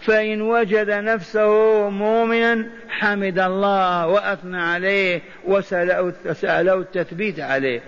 فإن 0.00 0.42
وجد 0.42 0.90
نفسه 0.90 1.48
مؤمنا 1.90 2.66
حمد 2.88 3.38
الله 3.38 4.06
وأثنى 4.06 4.60
عليه 4.60 5.22
وسأله 5.44 6.74
التثبيت 6.74 7.40
عليه. 7.40 7.80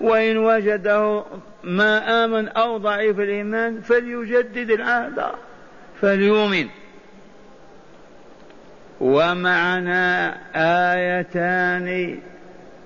وإن 0.00 0.36
وجده 0.36 1.24
ما 1.64 2.24
آمن 2.24 2.48
أو 2.48 2.76
ضعيف 2.78 3.20
الإيمان 3.20 3.80
فليجدد 3.80 4.70
العهد. 4.70 5.24
فليؤمن. 6.00 6.66
ومعنا 9.00 10.36
آيتان. 10.54 12.18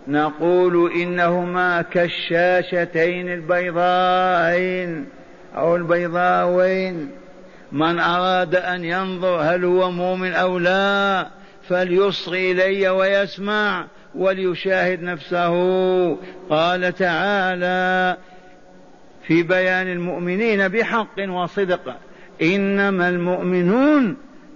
نقول 0.08 0.92
إنهما 0.92 1.82
كالشاشتين 1.82 3.32
البيضاءين 3.32 5.06
أو 5.56 5.76
البيضاوين. 5.76 7.10
من 7.72 7.98
أراد 7.98 8.54
أن 8.54 8.84
ينظر 8.84 9.40
هل 9.40 9.64
هو 9.64 9.90
مؤمن 9.90 10.32
أو 10.32 10.58
لا 10.58 11.26
فليصغي 11.68 12.52
إلي 12.52 12.88
ويسمع 12.88 13.86
وليشاهد 14.14 15.02
نفسه. 15.02 15.54
قال 16.50 16.94
تعالى 16.94 18.16
في 19.22 19.42
بيان 19.42 19.88
المؤمنين 19.88 20.68
بحق 20.68 21.28
وصدق 21.28 21.96
إنما 22.42 23.08
المؤمنون 23.08 24.16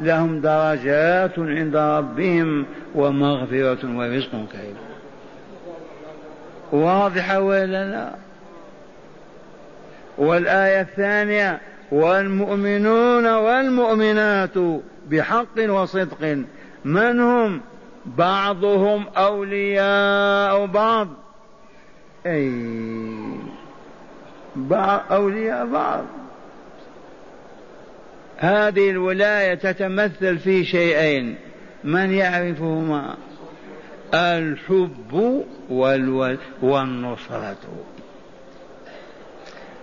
لهم 0.00 0.40
درجات 0.40 1.38
عند 1.38 1.76
ربهم 1.76 2.66
ومغفرة 2.94 3.98
ورزق 3.98 4.30
كريم. 4.30 4.76
واضحة 6.72 7.40
ولا 7.40 7.90
لا؟ 7.90 8.10
والآية 10.18 10.80
الثانية 10.80 11.60
والمؤمنون 11.92 13.34
والمؤمنات 13.34 14.58
بحق 15.10 15.70
وصدق 15.70 16.44
من 16.84 17.20
هم؟ 17.20 17.60
بعضهم 18.06 19.04
أولياء 19.16 20.66
بعض. 20.66 21.08
أي 22.26 22.52
بعض 24.56 25.00
أولياء 25.10 25.66
بعض. 25.66 26.04
هذه 28.38 28.90
الولاية 28.90 29.54
تتمثل 29.54 30.38
في 30.38 30.64
شيئين. 30.64 31.36
من 31.84 32.10
يعرفهما؟ 32.10 33.16
الحب 34.14 35.44
والنصرة. 36.62 37.56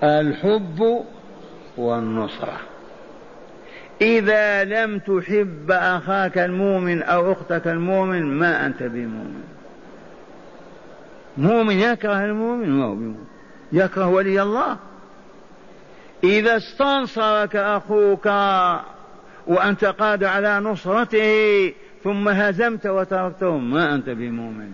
الحب 0.04 1.04
والنصرة. 1.78 2.60
إذا 4.02 4.64
لم 4.64 5.00
تحب 5.00 5.72
أخاك 5.72 6.38
المؤمن 6.38 7.04
أو 7.04 7.32
أختك 7.32 7.68
المؤمن 7.68 8.26
ما 8.26 8.66
أنت 8.66 8.84
بمؤمن. 8.84 9.44
مؤمن 11.38 11.80
يكره 11.80 12.26
المؤمن 12.26 12.70
ما 12.70 12.86
هو 12.86 12.96
بمؤمن. 12.96 13.26
يكره 13.72 14.08
ولي 14.08 14.42
الله. 14.42 14.78
إذا 16.26 16.58
استنصرك 16.58 17.56
أخوك 17.56 18.26
وأنت 19.48 19.86
قادر 19.86 20.28
على 20.28 20.60
نصرته 20.60 21.74
ثم 22.04 22.30
هزمت 22.30 22.88
وتركتهم 22.88 23.72
ما 23.72 23.96
أنت 23.96 24.10
بمؤمن. 24.10 24.72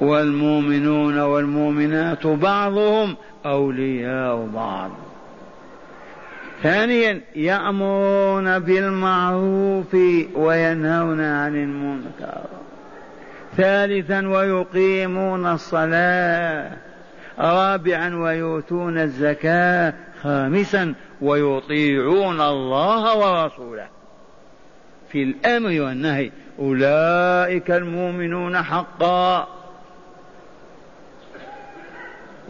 والمؤمنون 0.00 1.18
والمؤمنات 1.18 2.26
بعضهم 2.26 3.16
أولياء 3.46 4.48
بعض. 4.54 4.90
ثانيا 6.62 7.20
يأمرون 7.36 8.58
بالمعروف 8.58 9.94
وينهون 10.34 11.20
عن 11.20 11.56
المنكر. 11.56 12.40
ثالثا 13.56 14.28
ويقيمون 14.28 15.46
الصلاة. 15.46 16.70
رابعا 17.38 18.14
ويؤتون 18.14 18.98
الزكاة. 18.98 19.94
خامسا 20.22 20.94
ويطيعون 21.20 22.40
الله 22.40 23.16
ورسوله. 23.16 23.88
في 25.12 25.22
الأمر 25.22 25.80
والنهي 25.80 26.30
أولئك 26.58 27.70
المؤمنون 27.70 28.62
حقا. 28.62 29.48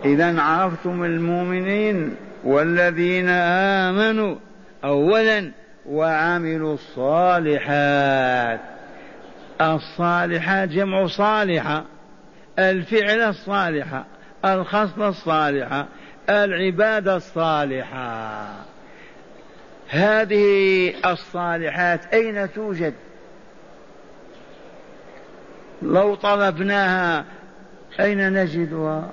إذا 0.05 0.41
عرفتم 0.41 1.05
المؤمنين 1.05 2.17
والذين 2.45 3.29
آمنوا 3.29 4.37
أولا 4.85 5.51
وعملوا 5.87 6.75
الصالحات. 6.75 8.61
الصالحات 9.61 10.69
جمع 10.69 11.07
صالحة 11.07 11.85
الفعل 12.59 13.21
الصالحة 13.21 14.05
الخصلة 14.45 15.09
الصالحة 15.09 15.87
العبادة 16.31 17.17
الصالحة. 17.17 18.47
هذه 19.89 20.95
الصالحات 21.13 22.15
أين 22.15 22.53
توجد؟ 22.53 22.95
لو 25.83 26.15
طلبناها 26.15 27.25
أين 28.01 28.33
نجدها؟ 28.33 29.11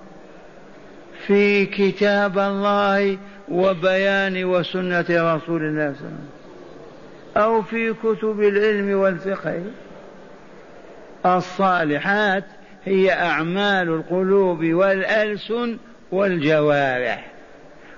في 1.28 1.66
كتاب 1.66 2.40
الله 2.40 3.18
وبيان 3.50 4.46
وسنة 4.46 5.06
رسول 5.10 5.18
الله 5.18 5.40
صلى 5.48 5.64
الله 5.64 5.84
عليه 5.84 5.92
وسلم. 5.92 6.30
أو 7.38 7.62
في 7.62 7.94
كتب 7.94 8.42
العلم 8.42 9.00
والفقه. 9.00 9.64
الصالحات 11.26 12.44
هي 12.86 13.14
أعمال 13.14 13.90
القلوب 13.90 14.64
والألسن 14.64 15.78
والجوارح 16.12 17.32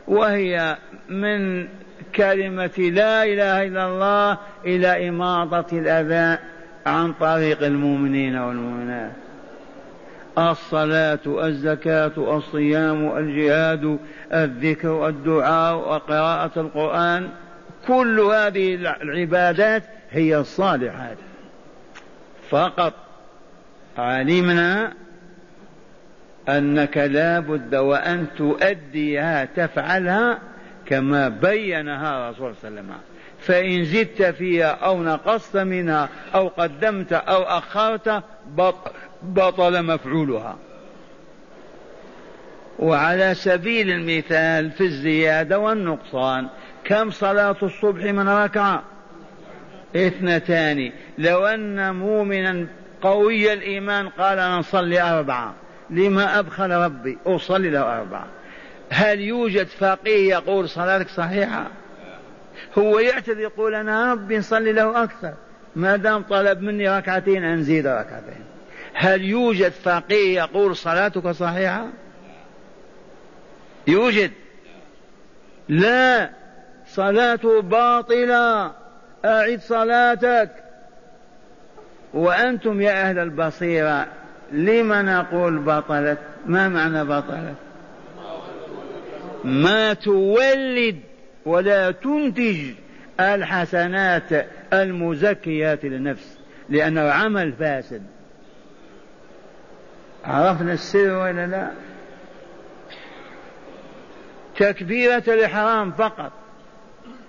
وهي 0.08 0.78
من 1.10 1.68
كلمة 2.16 2.78
لا 2.78 3.24
إله 3.24 3.68
إلا 3.68 3.88
الله 3.88 4.38
إلى 4.66 5.10
إماطة 5.10 5.66
الأذى 5.78 6.40
عن 6.86 7.14
طريق 7.14 7.64
المؤمنين 7.64 8.36
والمؤمنات. 8.38 9.12
الصلاة 10.38 11.20
الزكاة 11.28 12.12
الصيام 12.18 13.18
الجهاد 13.18 14.00
الذكر 14.34 15.08
الدعاء 15.08 15.76
وقراءة 15.76 16.52
القرآن 16.58 17.30
كل 17.88 18.20
هذه 18.20 18.76
العبادات 18.76 19.84
هي 20.12 20.38
الصالحات. 20.38 21.18
فقط 22.50 22.94
علمنا 23.98 24.94
أنك 26.58 26.98
لا 26.98 27.40
بد 27.40 27.76
وأن 27.76 28.28
تؤديها 28.38 29.46
تفعلها 29.46 30.40
كما 30.86 31.30
بينها 31.30 32.30
الرسول 32.30 32.56
صلى 32.56 32.70
الله 32.70 32.80
عليه 32.80 32.90
وسلم. 32.90 32.98
فإن 33.40 33.86
زدت 33.86 34.24
فيها 34.24 34.68
أو 34.68 35.04
نقصت 35.04 35.58
منها 35.58 36.10
أو 36.36 36.48
قدمت 36.48 37.14
أو 37.14 37.44
أخرت 37.44 38.24
بطل 39.24 39.84
مفعولها. 39.84 40.58
وعلى 42.80 43.34
سبيل 43.34 43.92
المثال 43.92 44.72
في 44.72 44.82
الزيادة 44.82 45.60
والنقصان 45.60 46.48
كم 46.84 47.12
صلاة 47.12 47.56
الصبح 47.64 48.04
من 48.04 48.30
ركعة؟ 48.30 48.84
اثنتان. 49.96 50.92
لو 51.18 51.46
أن 51.46 51.96
مؤمنا 51.96 52.68
قوي 53.02 53.54
الإيمان 53.54 54.10
قال 54.10 54.60
نصلي 54.60 55.02
أربعة. 55.02 55.56
لما 55.92 56.40
أبخل 56.40 56.72
ربي 56.72 57.18
أصلي 57.26 57.70
له 57.70 58.00
أربعة. 58.00 58.28
هل 58.90 59.20
يوجد 59.20 59.68
فقيه 59.68 60.30
يقول 60.30 60.70
صلاتك 60.70 61.10
صحيحة؟ 61.10 61.68
هو 62.78 63.00
يعتذر 63.00 63.40
يقول 63.40 63.76
أنا 63.76 64.12
ربي 64.14 64.38
نصلي 64.38 64.72
له 64.72 65.04
أكثر 65.04 65.34
ما 65.76 65.96
دام 65.96 66.22
طلب 66.22 66.62
مني 66.62 66.98
ركعتين 66.98 67.44
أنزيد 67.44 67.88
ركعتين. 67.88 68.46
هل 68.94 69.22
يوجد 69.22 69.72
فقيه 69.72 70.36
يقول 70.36 70.76
صلاتك 70.76 71.32
صحيحة؟ 71.32 71.88
يوجد. 73.88 74.32
لا. 75.70 76.30
صلاته 76.88 77.62
باطلة. 77.62 78.72
أعد 79.26 79.60
صلاتك. 79.60 80.52
وأنتم 82.14 82.82
يا 82.82 82.92
أهل 82.92 83.20
البصيرة 83.20 84.08
لم 84.52 84.94
نقول 84.94 85.60
بطلت؟ 85.60 86.20
ما 86.46 86.70
معنى 86.70 87.04
بطلت؟ 87.04 87.56
ما 89.44 89.94
تولد 89.94 91.00
ولا 91.46 91.92
تنتج 91.92 92.58
الحسنات 93.20 94.48
المزكيات 94.74 95.86
للنفس 95.86 96.38
لأنه 96.70 97.02
عمل 97.02 97.54
فاسد. 97.54 98.04
عرفنا 100.26 100.74
السر 100.74 101.12
ولا 101.12 101.48
لا؟ 101.48 101.72
تكبيرة 104.56 105.24
الإحرام 105.28 105.92
فقط. 105.92 106.32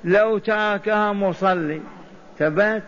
لو 0.05 0.39
تركها 0.39 1.13
مصلي 1.13 1.81
ثبات 2.39 2.83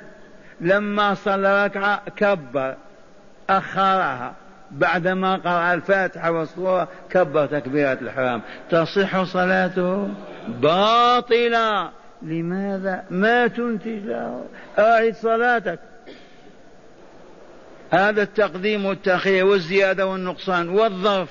لما 0.60 1.14
صلى 1.14 1.64
ركعة 1.64 2.02
كبر. 2.16 2.74
أخرها 3.50 4.34
بعدما 4.70 5.36
قرأ 5.36 5.74
الفاتحة 5.74 6.30
والصورة 6.30 6.88
كبر 7.10 7.46
تكبيرة 7.46 7.92
الإحرام. 7.92 8.42
تصح 8.70 9.22
صلاته 9.22 10.08
باطلة 10.48 11.90
لماذا؟ 12.22 13.04
ما 13.10 13.46
تنتج 13.46 14.04
له 14.04 14.44
أعد 14.78 15.14
صلاتك. 15.14 15.78
هذا 17.90 18.22
التقديم 18.22 18.86
والتأخير 18.86 19.46
والزيادة 19.46 20.06
والنقصان 20.06 20.68
والظرف 20.68 21.28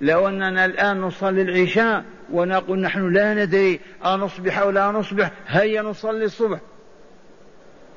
لو 0.00 0.28
أننا 0.28 0.64
الآن 0.64 1.00
نصلي 1.00 1.42
العشاء 1.42 2.04
ونقول 2.32 2.80
نحن 2.80 3.12
لا 3.12 3.34
ندري 3.34 3.80
أنصبح 4.04 4.58
أو 4.58 4.70
لا 4.70 4.86
نصبح 4.86 5.30
هيا 5.46 5.82
نصلي 5.82 6.24
الصبح. 6.24 6.58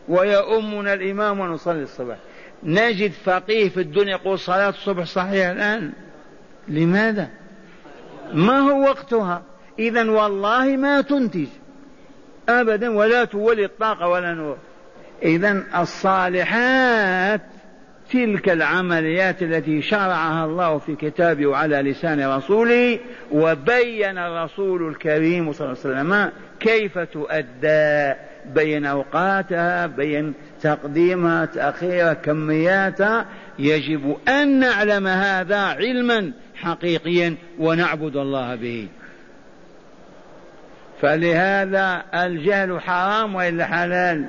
ويؤمنا 0.08 0.93
الإمام 0.93 1.39
ونصلي 1.39 1.84
الصبح. 1.84 2.17
نجد 2.63 3.11
فقيه 3.11 3.69
في 3.69 3.81
الدنيا 3.81 4.11
يقول 4.11 4.39
صلاة 4.39 4.69
الصبح 4.69 5.03
صحيحة 5.03 5.51
الآن. 5.51 5.91
لماذا؟ 6.67 7.29
ما 8.33 8.59
هو 8.59 8.81
وقتها؟ 8.81 9.43
إذا 9.79 10.09
والله 10.09 10.65
ما 10.65 11.01
تنتج. 11.01 11.47
أبدا 12.49 12.89
ولا 12.89 13.25
تولد 13.25 13.69
طاقة 13.79 14.07
ولا 14.07 14.33
نور. 14.33 14.57
إذا 15.23 15.63
الصالحات 15.77 17.41
تلك 18.15 18.49
العمليات 18.49 19.43
التي 19.43 19.82
شرعها 19.82 20.45
الله 20.45 20.78
في 20.78 20.95
كتابه 20.95 21.45
وعلى 21.45 21.82
لسان 21.82 22.30
رسوله 22.30 22.99
وبين 23.32 24.17
الرسول 24.17 24.88
الكريم 24.88 25.51
صلى 25.51 25.67
الله 25.67 25.80
عليه 25.86 25.93
وسلم 25.95 26.32
كيف 26.60 26.99
تؤدى 26.99 28.13
بين 28.45 28.86
أوقاتها 28.86 29.88
بين 29.88 30.34
تقديمها 30.62 31.45
تأخيرها 31.45 32.13
كمياتها. 32.13 33.25
يجب 33.60 34.17
أن 34.28 34.60
نعلم 34.60 35.08
هذا 35.08 35.60
علما 35.60 36.32
حقيقيا 36.56 37.36
ونعبد 37.60 38.15
الله 38.15 38.56
به. 38.56 38.88
فلهذا 41.01 42.04
الجهل 42.13 42.82
حرام 42.82 43.36
وإلا 43.36 43.65
حلال؟ 43.65 44.25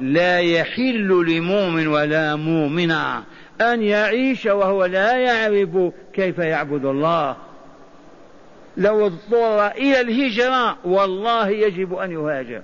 لا 0.00 0.38
يحل 0.38 1.24
لمؤمن 1.28 1.86
ولا 1.86 2.36
مؤمنة 2.36 3.22
أن 3.60 3.82
يعيش 3.82 4.46
وهو 4.46 4.84
لا 4.84 5.18
يعرف 5.18 5.92
كيف 6.12 6.38
يعبد 6.38 6.84
الله. 6.84 7.36
لو 8.76 9.06
اضطر 9.06 9.66
إلى 9.66 10.00
الهجرة 10.00 10.78
والله 10.84 11.48
يجب 11.48 11.94
أن 11.94 12.10
يهاجر. 12.12 12.62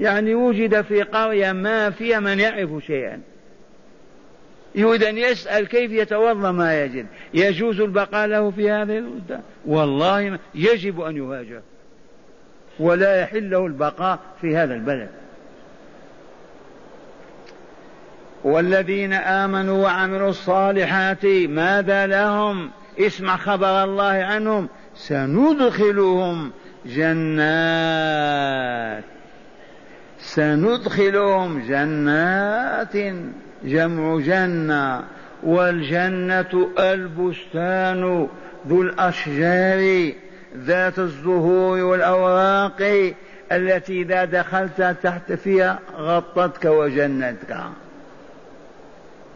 يعني 0.00 0.34
وجد 0.34 0.80
في 0.80 1.02
قرية 1.02 1.52
ما 1.52 1.90
فيها 1.90 2.20
من 2.20 2.40
يعرف 2.40 2.84
شيئا. 2.86 3.20
يريد 4.74 5.02
أن 5.02 5.18
يسأل 5.18 5.68
كيف 5.68 5.92
يتوضأ 5.92 6.52
ما 6.52 6.84
يجد. 6.84 7.06
يجوز 7.34 7.80
البقاء 7.80 8.26
له 8.26 8.50
في 8.50 8.70
هذه 8.70 8.98
المدة 8.98 9.40
والله 9.66 10.38
يجب 10.54 11.00
أن 11.00 11.16
يهاجر. 11.16 11.60
ولا 12.80 13.20
يحل 13.20 13.50
له 13.50 13.66
البقاء 13.66 14.18
في 14.40 14.56
هذا 14.56 14.74
البلد. 14.74 15.08
والذين 18.44 19.12
آمنوا 19.12 19.84
وعملوا 19.84 20.30
الصالحات 20.30 21.26
ماذا 21.48 22.06
لهم؟ 22.06 22.70
اسمع 22.98 23.36
خبر 23.36 23.84
الله 23.84 24.04
عنهم. 24.04 24.68
سندخلهم 24.94 26.52
جنات. 26.86 29.04
سندخلهم 30.18 31.62
جنات. 31.68 32.96
جمع 33.64 34.18
جنة. 34.18 35.02
والجنة 35.42 36.70
البستان 36.78 38.28
ذو 38.68 38.82
الأشجار 38.82 40.12
ذات 40.56 40.98
الزهور 40.98 41.78
والأوراق 41.78 43.12
التي 43.52 44.02
إذا 44.02 44.24
دخلت 44.24 44.96
تحت 45.02 45.32
فيها 45.32 45.78
غطتك 45.96 46.64
وجنتك. 46.64 47.56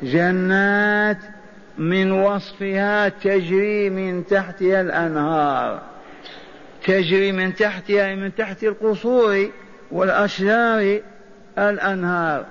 جنات 0.03 1.19
من 1.79 2.13
وصفها 2.13 3.09
تجري 3.09 3.91
من 3.91 4.27
تحتها 4.27 4.81
الأنهار. 4.81 5.81
تجري 6.85 7.33
من 7.33 7.55
تحتها 7.55 8.15
من 8.15 8.35
تحت 8.35 8.65
القصور 8.65 9.51
والأشجار 9.91 11.01
الأنهار. 11.59 12.47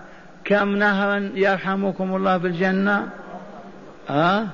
كم 0.45 0.75
نهرا 0.75 1.31
يرحمكم 1.35 2.15
الله 2.15 2.37
بالجنة؟ 2.37 3.09
ها؟ 4.09 4.47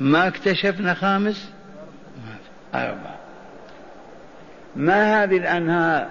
ما 0.00 0.28
اكتشفنا 0.28 0.94
خامس؟ 0.94 1.52
أربعة. 2.74 3.16
ما 4.76 5.22
هذه 5.22 5.36
الأنهار؟ 5.36 6.08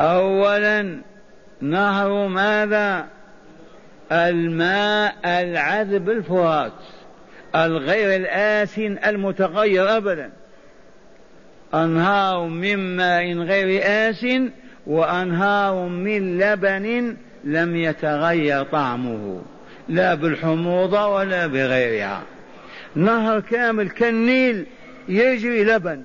أولا 0.00 1.00
نهر 1.60 2.28
ماذا؟ 2.28 3.15
الماء 4.12 5.16
العذب 5.24 6.10
الفرات 6.10 6.72
الغير 7.54 8.16
الآسن 8.16 8.98
المتغير 9.06 9.96
أبدا. 9.96 10.30
أنهار 11.74 12.46
من 12.46 12.96
ماء 12.96 13.32
غير 13.32 13.80
آسن 13.84 14.50
وأنهار 14.86 15.88
من 15.88 16.38
لبن 16.38 17.16
لم 17.44 17.76
يتغير 17.76 18.62
طعمه 18.62 19.42
لا 19.88 20.14
بالحموضة 20.14 21.06
ولا 21.06 21.46
بغيرها. 21.46 22.22
نهر 22.94 23.40
كامل 23.40 23.90
كالنيل 23.90 24.66
يجري 25.08 25.64
لبن. 25.64 26.02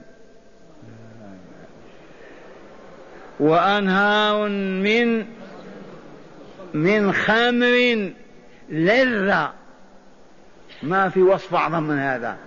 وأنهار 3.40 4.50
من 4.84 5.26
من 6.74 7.14
خمر 7.14 8.12
لذة 8.70 9.54
ما 10.84 11.10
في 11.10 11.22
وصف 11.22 11.56
أعظم 11.56 11.84
من 11.84 11.98
هذا. 11.98 12.38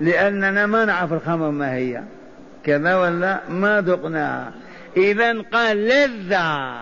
لأننا 0.00 0.66
ما 0.66 0.84
نعرف 0.84 1.12
الخمر 1.12 1.50
ما 1.50 1.74
هي. 1.74 2.02
كذا 2.64 2.96
ولا 2.96 3.40
ما 3.48 3.80
ذقناها 3.80 4.52
إذا 4.96 5.42
قال 5.42 5.76
لذة 5.76 6.76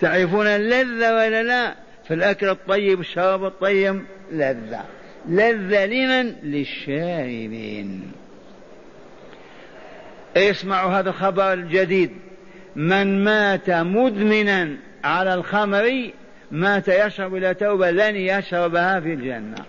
تعرفون 0.00 0.46
اللذة 0.46 1.14
ولا 1.14 1.42
لا؟ 1.42 1.74
في 2.04 2.14
الأكل 2.14 2.48
الطيب 2.48 3.00
الشراب 3.00 3.44
الطيب 3.44 4.02
لذة 4.32 4.84
لذة 5.28 5.86
لمن؟ 5.86 6.34
للشاربين. 6.42 8.12
اسمعوا 10.36 10.90
هذا 10.92 11.10
الخبر 11.10 11.52
الجديد. 11.52 12.10
من 12.76 13.24
مات 13.24 13.70
مدمنا 13.70 14.76
على 15.04 15.34
الخمر 15.34 16.10
مات 16.50 16.88
يشرب 16.88 17.36
إلى 17.36 17.54
توبة 17.54 17.90
لن 17.90 18.16
يشربها 18.16 19.00
في 19.00 19.12
الجنة. 19.14 19.64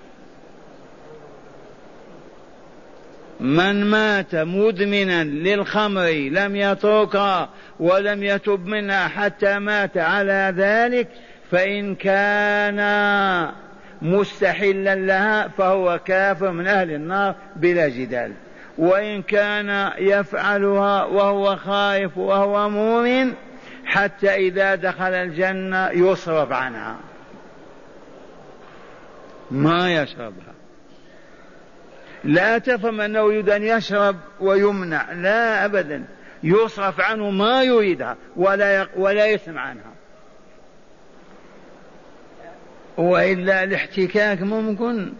من 3.39 3.86
مات 3.86 4.36
مدمنا 4.36 5.24
للخمر 5.24 6.10
لم 6.10 6.56
يتركها 6.56 7.50
ولم 7.80 8.24
يتب 8.24 8.65
منها 8.65 9.08
حتى 9.08 9.60
مات. 9.60 9.98
على 9.98 10.54
ذلك 10.58 11.08
فإن 11.52 11.96
كان 11.96 12.82
مستحلا 14.02 14.96
لها 14.96 15.48
فهو 15.48 16.00
كافر 16.06 16.52
من 16.52 16.67
أهل 16.67 16.91
النار 16.91 17.36
بلا 17.56 17.88
جدال. 17.88 18.34
وإن 18.78 19.22
كان 19.22 19.91
يفعلها 19.98 21.04
وهو 21.04 21.56
خائف 21.56 22.17
وهو 22.17 22.70
مؤمن 22.70 23.34
حتى 23.91 24.36
إذا 24.36 24.75
دخل 24.75 25.13
الجنة 25.13 25.89
يصرف 25.89 26.51
عنها. 26.51 26.97
ما 29.51 29.93
يشربها. 29.93 30.54
لا 32.23 32.58
تفهم 32.58 33.01
أنه 33.01 33.19
يريد 33.19 33.49
أن 33.49 33.63
يشرب 33.63 34.15
ويمنع. 34.39 35.12
لا 35.12 35.65
أبدا. 35.65 36.04
يصرف 36.43 37.01
عنه 37.01 37.30
ما 37.30 37.63
يريدها 37.63 38.17
ولا 38.36 38.88
ولا 38.95 39.25
يسمع 39.25 39.62
عنها. 39.62 39.93
وإلا 42.97 43.63
الاحتكاك 43.63 44.41
ممكن. 44.41 45.13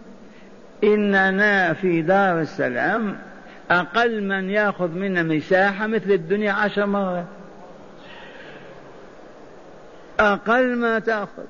إننا 0.84 1.72
في 1.72 2.02
دار 2.02 2.40
السلام 2.40 3.18
أقل 3.70 4.22
من 4.22 4.50
يأخذ 4.50 4.88
منا 4.88 5.22
مساحة 5.22 5.86
مثل 5.86 6.10
الدنيا 6.10 6.52
عشر 6.52 6.86
مرات. 6.86 7.41
أقل 10.20 10.76
ما 10.76 10.98
تأخذ. 10.98 11.44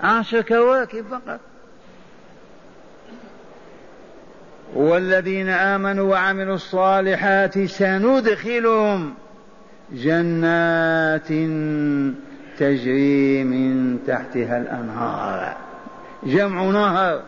عشر 0.00 0.40
كواكب 0.40 1.04
فقط. 1.10 1.40
والذين 4.74 5.48
آمنوا 5.48 6.10
وعملوا 6.10 6.54
الصالحات 6.54 7.58
سندخلهم 7.58 9.14
جنات 9.92 11.28
تجري 12.58 13.44
من 13.44 13.98
تحتها 14.06 14.58
الأنهار. 14.58 15.56
جمع 16.22 16.64
نهر 16.64 17.22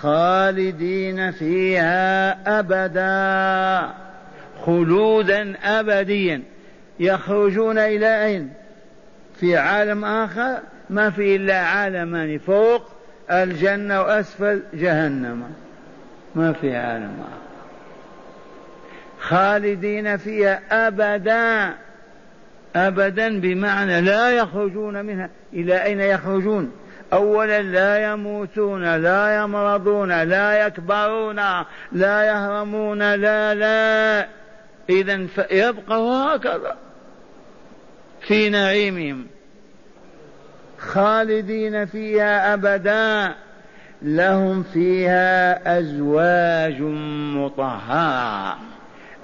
خالدين 0.00 1.30
فيها 1.30 2.58
أبدا. 2.58 3.94
خلودا 4.66 5.54
أبديا. 5.62 6.42
يخرجون 7.00 7.78
إلى 7.78 8.24
أين؟ 8.24 8.52
في 9.40 9.56
عالم 9.56 10.04
آخر 10.04 10.58
ما 10.90 11.10
في 11.10 11.36
إلا 11.36 11.58
عالمان 11.58 12.38
فوق 12.38 12.82
الجنة 13.30 14.00
وأسفل 14.00 14.62
جهنم. 14.74 15.42
ما 16.34 16.52
في 16.52 16.76
عالم 16.76 17.16
آخر. 17.20 17.46
خالدين 19.20 20.16
فيها 20.16 20.60
أبدا 20.88 21.74
أبدا 22.76 23.40
بمعنى 23.40 24.00
لا 24.00 24.30
يخرجون 24.30 25.04
منها. 25.04 25.30
إلى 25.52 25.84
أين 25.84 26.00
يخرجون؟ 26.00 26.72
أولا 27.12 27.62
لا 27.62 28.12
يموتون 28.12 28.96
لا 28.96 29.42
يمرضون 29.42 30.22
لا 30.22 30.66
يكبرون 30.66 31.36
لا 31.92 32.24
يهرمون 32.24 33.14
لا 33.14 33.54
لا. 33.54 34.28
إذا 34.90 35.26
يبقى 35.50 35.98
هكذا. 35.98 36.76
في 38.28 38.50
نعيمهم. 38.50 39.26
خالدين 40.78 41.86
فيها 41.86 42.54
أبدا. 42.54 43.34
لهم 44.02 44.62
فيها 44.62 45.78
أزواج 45.78 46.80
مطهرة. 47.36 48.58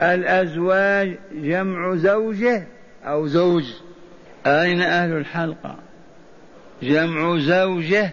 الأزواج 0.02 1.18
جمع 1.32 1.96
زوجة 1.96 2.66
أو 3.06 3.26
زوج. 3.26 3.64
أين 4.46 4.82
أهل 4.82 5.12
الحلقة؟ 5.12 5.76
جمع 6.82 7.38
زوجة 7.38 8.12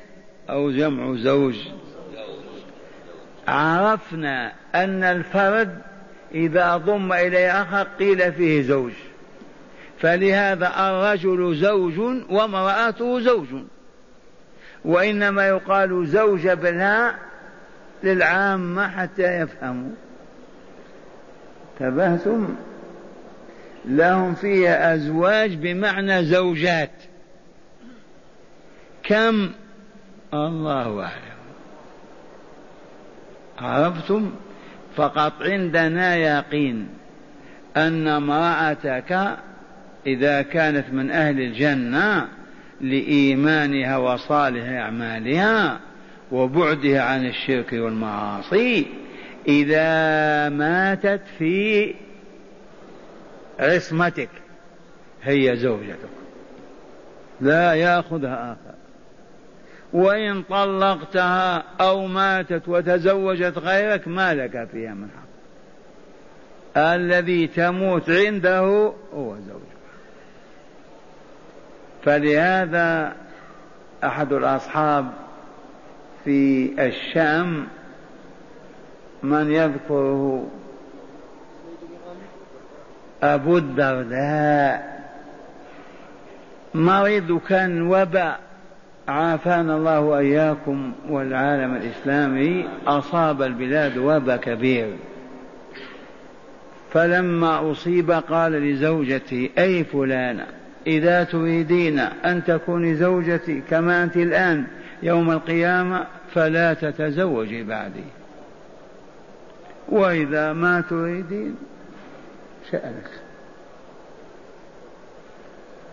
أو 0.50 0.72
جمع 0.72 1.16
زوج. 1.16 1.56
عرفنا 3.48 4.54
أن 4.76 5.04
الفرد 5.04 5.82
إذا 6.34 6.78
ضم 6.78 7.14
إليه 7.14 7.62
آخر 7.62 7.88
قيل 8.00 8.34
فيه 8.34 8.62
زوج. 8.62 8.94
فلهذا 10.00 10.68
الرجل 10.90 11.56
زوج 11.56 12.00
وامرأته 12.30 13.20
زوج. 13.20 13.48
وإنما 14.86 15.48
يقال 15.48 16.08
زوج 16.08 16.48
بالهاء 16.48 17.16
للعامة 18.04 18.88
حتى 18.88 19.24
يفهموا. 19.24 19.92
تبهتم؟ 21.80 22.56
لهم 23.86 24.36
فيها 24.36 24.96
أزواج 24.96 25.56
بمعنى 25.56 26.26
زوجات. 26.26 26.92
كم؟ 29.04 29.52
الله 30.34 31.02
أعلم. 31.04 31.40
عرفتم؟ 33.60 34.32
فقط 34.96 35.34
عندنا 35.42 36.16
يقين 36.16 36.90
أن 37.78 38.08
امرأتك 38.08 39.38
إذا 40.08 40.42
كانت 40.42 40.86
من 40.92 41.12
أهل 41.12 41.40
الجنة 41.40 42.28
لإيمانها 42.82 43.98
وصالح 43.98 44.70
أعمالها 44.70 45.80
وبعدها 46.32 47.02
عن 47.02 47.26
الشرك 47.26 47.74
والمعاصي 47.74 48.88
إذا 49.48 50.50
ماتت 50.50 51.22
في 51.38 51.94
عصمتك 53.60 54.30
هي 55.24 55.56
زوجتك. 55.58 56.10
لا 57.42 57.74
يأخذها 57.74 58.52
آخر. 58.52 58.76
وإن 59.94 60.44
طلقتها 60.44 61.64
أو 61.82 62.08
ماتت 62.08 62.68
وتزوجت 62.68 63.58
غيرك 63.58 64.08
ما 64.08 64.34
لك 64.34 64.68
فيها 64.72 64.94
من 64.94 65.08
حق. 65.10 65.30
الذي 66.78 67.48
تموت 67.48 68.10
عنده 68.10 68.60
هو 69.14 69.36
زوجك. 69.36 69.79
فلهذا 72.04 73.16
أحد 74.04 74.34
الأصحاب 74.34 75.12
في 76.26 76.72
الشام 76.88 77.68
من 79.24 79.52
يذكره 79.52 80.48
أبو 83.24 83.58
الدرداء 83.58 85.00
مريض 86.74 87.40
كان 87.48 87.82
وباء 87.82 88.40
عافانا 89.08 89.76
الله 89.76 90.00
وإياكم 90.00 90.94
والعالم 91.10 91.76
الإسلامي 91.76 92.68
أصاب 92.88 93.42
البلاد 93.42 93.98
وباء 93.98 94.38
كبير. 94.38 94.94
فلما 96.92 97.72
أصيب 97.72 98.12
قال 98.12 98.52
لزوجتي 98.52 99.52
أي 99.58 99.84
فلانة؟ 99.84 100.59
إذا 100.90 101.24
تريدين 101.24 102.00
أن 102.00 102.44
تكوني 102.44 102.96
زوجتي 102.96 103.62
كما 103.70 104.04
أنت 104.04 104.18
الآن 104.18 104.66
يوم 105.04 105.32
القيامة 105.32 106.06
فلا 106.34 106.74
تتزوجي 106.74 107.64
بعدي. 107.64 108.04
وإذا 109.90 110.54
ما 110.54 110.82
تريدين 110.82 111.56
شأنك 112.72 113.10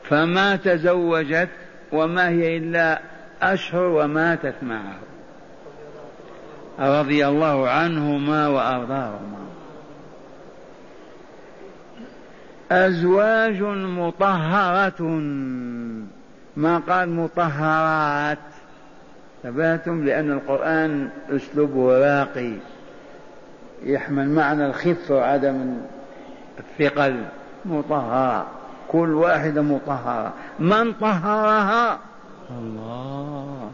فما 0.02 0.56
تزوجت 0.56 1.48
وما 1.92 2.28
هي 2.28 2.56
إلا 2.56 3.00
أشهر 3.42 3.82
وماتت 3.82 4.54
معه. 4.62 4.98
رضي 6.78 7.26
الله 7.26 7.68
عنهما 7.70 8.48
وأرضاهما. 8.48 9.45
أزواج 12.70 13.62
مطهرة. 13.62 15.02
ما 16.56 16.78
قال 16.88 17.08
مطهرات؟ 17.10 18.38
ثباتم 19.42 20.04
لأن 20.04 20.32
القرآن 20.32 21.08
أسلوبه 21.30 21.98
راقي 21.98 22.52
يحمل 23.82 24.28
معنى 24.28 24.66
الخفة 24.66 25.14
وعدم 25.14 25.76
الثقل. 26.58 27.24
مطهرة. 27.64 28.46
كل 28.88 29.14
واحدة 29.14 29.62
مطهرة. 29.62 30.32
من 30.58 30.92
طهرها؟ 30.92 31.98
الله. 32.50 33.70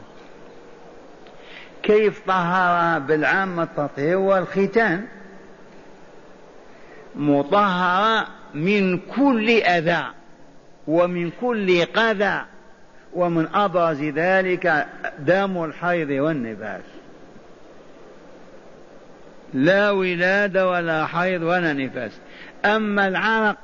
كيف 1.83 2.27
طهرها 2.27 2.99
بالعامة 2.99 3.63
التطهير 3.63 4.19
والختان؟ 4.19 5.05
مطهرة 7.17 8.27
من 8.55 8.99
كل 8.99 9.51
أذى 9.51 10.05
ومن 10.87 11.31
كل 11.41 11.85
قذى 11.85 12.43
ومن 13.15 13.49
أبرز 13.55 14.03
ذلك 14.03 14.87
دم 15.19 15.65
الحيض 15.65 16.11
والنفاس 16.11 16.83
لا 19.55 19.91
ولادة 19.91 20.69
ولا 20.69 21.07
حيض 21.07 21.43
ولا 21.43 21.73
نفاس. 21.73 22.13
أما 22.65 23.09
العرق 23.09 23.57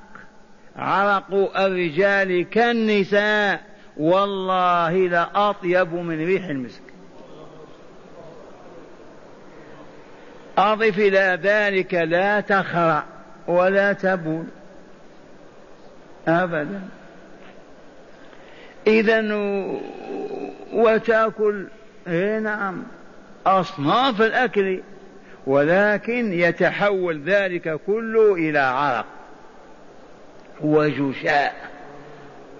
عرق 0.76 1.58
الرجال 1.58 2.50
كالنساء 2.50 3.60
والله 3.96 5.08
لأطيب 5.08 5.94
من 5.94 6.26
ريح 6.26 6.44
المسك. 6.44 6.82
أضف 10.58 10.98
إلى 10.98 11.38
ذلك 11.42 11.94
لا 11.94 12.40
تخرع 12.40 13.04
ولا 13.46 13.92
تبول. 13.92 14.44
أبدا. 16.28 16.80
إذا 18.86 19.20
وتأكل. 20.72 21.66
إيه 22.08 22.38
نعم. 22.38 22.84
أصناف 23.46 24.22
الأكل. 24.22 24.80
ولكن 25.46 26.32
يتحول 26.32 27.22
ذلك 27.22 27.80
كله 27.86 28.34
إلى 28.34 28.58
عرق 28.58 29.06
وجشاء 30.60 31.70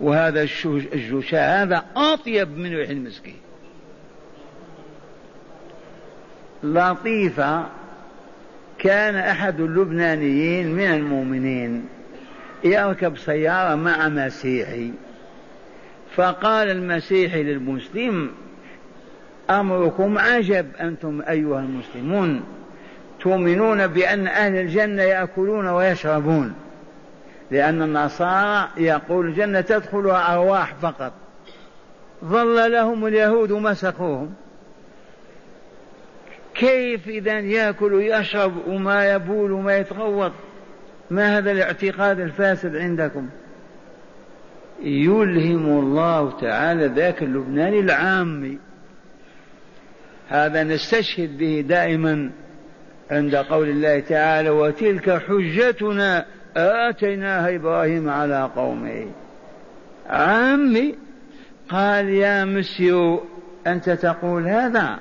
وهذا 0.01 0.43
الجشاء 0.65 1.63
هذا 1.63 1.85
أطيب 1.97 2.59
من 2.59 2.77
ريح 2.77 2.91
المسكين. 2.91 3.41
لطيفة. 6.63 7.67
كان 8.79 9.17
أحد 9.17 9.61
اللبنانيين 9.61 10.73
من 10.73 10.87
المؤمنين. 10.95 11.98
يركب 12.65 13.19
سيارة 13.19 13.75
مع 13.75 14.09
مسيحي. 14.09 14.91
فقال 16.17 16.71
المسيحي 16.71 17.43
للمسلم 17.43 18.31
أمركم 19.51 20.19
عجب 20.19 20.67
أنتم 20.81 21.23
أيها 21.29 21.61
المسلمون. 21.61 22.43
تؤمنون 23.21 23.87
بأن 23.87 24.27
أهل 24.27 24.55
الجنة 24.55 25.03
يأكلون 25.03 25.69
ويشربون. 25.69 26.55
لأن 27.51 27.83
النصارى 27.83 28.69
يقول 28.77 29.27
الجنة 29.27 29.61
تدخلها 29.61 30.35
أرواح 30.35 30.75
فقط. 30.75 31.13
ظل 32.25 32.73
لهم 32.73 33.07
اليهود 33.07 33.53
مسخوهم. 33.53 34.35
كيف 36.55 37.09
إذا 37.09 37.39
يأكل 37.39 37.95
ويشرب 37.95 38.53
وما 38.67 39.13
يبول 39.13 39.53
وما 39.53 39.77
يتغوط؟ 39.77 40.33
ما 41.11 41.39
هذا 41.39 41.51
الاعتقاد 41.51 42.21
الفاسد 42.21 42.77
عندكم؟ 42.77 43.29
يلهم 44.83 45.79
الله 45.79 46.41
تعالى 46.41 46.87
ذاك 46.87 47.23
اللبناني 47.23 47.81
العامي 47.81 48.59
هذا 50.29 50.65
نستشهد 50.65 51.39
به 51.39 51.65
دائما 51.69 52.31
عند 53.11 53.37
قول 53.37 53.69
الله 53.69 54.01
تعالى 54.01 54.51
وتلك 54.51 55.11
حجتنا 55.11 56.27
آتيناها 56.57 57.55
إبراهيم 57.57 58.09
على 58.09 58.51
قومه. 58.57 59.07
عمي 60.11 60.95
قال 61.69 62.09
يا 62.09 62.45
مسيو 62.45 63.25
أنت 63.67 63.91
تقول 63.91 64.49
هذا. 64.49 64.99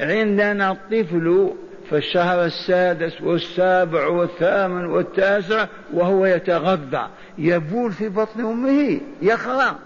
عندنا 0.00 0.70
الطفل 0.70 1.54
في 1.90 1.96
الشهر 1.96 2.44
السادس 2.44 3.20
والسابع 3.20 4.06
والثامن 4.06 4.86
والتاسع 4.86 5.66
وهو 5.92 6.26
يتغذى. 6.26 7.08
يبول 7.38 7.92
في 7.92 8.08
بطن 8.08 8.40
أمه 8.40 9.00
يخرى. 9.22 9.78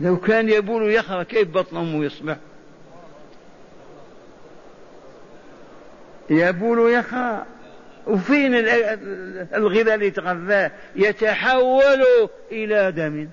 لو 0.00 0.16
كان 0.16 0.48
يبول 0.48 0.90
يخرى 0.90 1.24
كيف 1.24 1.48
بطن 1.48 1.76
أمه 1.76 2.04
يصبح؟ 2.04 2.36
يبول 6.30 6.92
يخرى 6.92 7.44
وفين 8.06 8.54
الغذاء 9.54 9.94
اللي 9.94 10.06
يتغذاه؟ 10.06 10.70
يتحول 10.96 12.04
إلى 12.52 12.92
دم. 12.92 13.28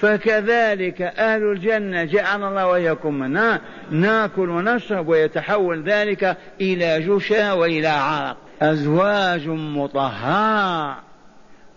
فكذلك 0.00 1.02
أهل 1.02 1.42
الجنة 1.42 2.04
جعل 2.04 2.44
الله 2.44 2.66
وإياكم 2.66 3.14
منا 3.14 3.60
ناكل 3.90 4.50
ونشرب 4.50 5.08
ويتحول 5.08 5.82
ذلك 5.82 6.36
إلى 6.60 7.00
جشا 7.00 7.52
وإلى 7.52 7.88
عرق. 7.88 8.36
أزواج 8.62 9.48
مطهرة 9.48 10.98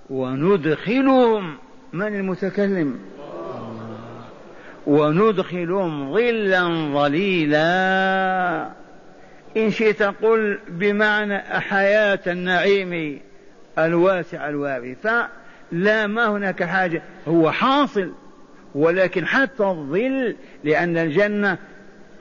وندخلهم 0.09 1.57
من 1.93 2.15
المتكلم؟ 2.15 2.99
وندخلهم 4.87 6.13
ظلا 6.13 6.63
ظليلا. 6.93 8.69
إن 9.57 9.71
شئت 9.71 10.03
قل 10.03 10.59
بمعنى 10.67 11.39
حياة 11.39 12.19
النعيم 12.27 13.19
الواسع 13.79 14.49
الوارثة. 14.49 15.27
لا 15.71 16.07
ما 16.07 16.27
هناك 16.27 16.63
حاجة. 16.63 17.01
هو 17.27 17.51
حاصل 17.51 18.11
ولكن 18.75 19.25
حتى 19.25 19.63
الظل 19.63 20.35
لأن 20.63 20.97
الجنة 20.97 21.57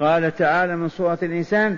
قال 0.01 0.37
تعالى 0.37 0.77
من 0.77 0.89
سورة 0.89 1.19
الإنسان 1.23 1.77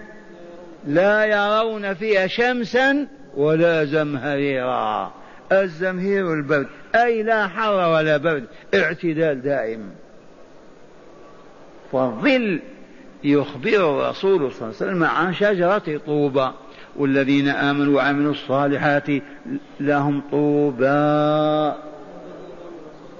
لا 0.86 1.24
يرون 1.24 1.94
فيها 1.94 2.26
شمسا 2.26 3.06
ولا 3.36 3.84
زمهريرا. 3.84 5.12
الزمهير 5.52 6.34
البرد 6.34 6.66
أي 6.94 7.22
لا 7.22 7.48
حر 7.48 7.92
ولا 7.92 8.16
برد 8.16 8.44
اعتدال 8.74 9.42
دائم. 9.42 9.90
فالظل 11.92 12.60
يخبر 13.24 13.68
الرسول 13.68 14.52
صلى 14.52 14.68
الله 14.68 14.74
عليه 14.80 14.90
وسلم 14.90 15.04
عن 15.04 15.34
شجرة 15.34 16.00
طوبى. 16.06 16.50
والذين 16.98 17.48
آمنوا 17.48 17.96
وعملوا 17.96 18.32
الصالحات 18.32 19.06
لهم 19.80 20.22
طوبى. 20.30 20.86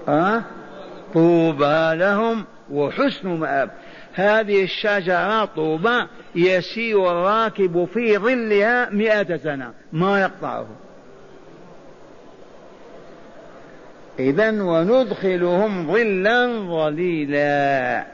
أه؟ 0.07 0.41
طوبى 1.13 1.95
لهم 1.95 2.45
وحسن 2.71 3.29
مآب. 3.29 3.71
هذه 4.13 4.63
الشجرة 4.63 5.45
طوبى 5.45 6.05
يسير 6.35 7.11
الراكب 7.11 7.87
في 7.93 8.17
ظلها 8.17 8.89
مئة 8.89 9.37
سنة 9.37 9.71
ما 9.93 10.21
يقطعه. 10.21 10.67
إذا 14.19 14.61
وندخلهم 14.61 15.93
ظلا 15.93 16.47
ظليلا. 16.47 18.05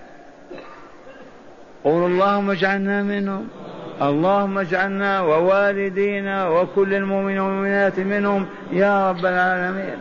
قولوا 1.84 2.08
اللهم 2.08 2.52
اجعلنا 2.52 3.04
منهم. 3.04 3.48
اللهم 4.02 4.58
اجعلنا 4.58 5.22
ووالدينا 5.22 6.48
وكل 6.48 6.94
المؤمنين 6.94 7.40
والمؤمنات 7.40 8.00
منهم 8.00 8.48
يا 8.72 9.10
رب 9.10 9.26
العالمين. 9.26 9.98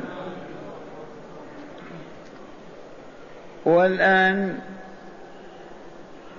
والآن 3.65 4.59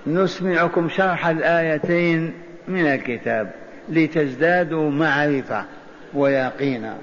نسمعكم 0.06 0.88
شرح 0.88 1.26
الآيتين 1.26 2.32
من 2.68 2.86
الكتاب 2.86 3.50
لتزدادوا 3.88 4.90
معرفة 4.90 5.64
ويقينا. 6.14 6.96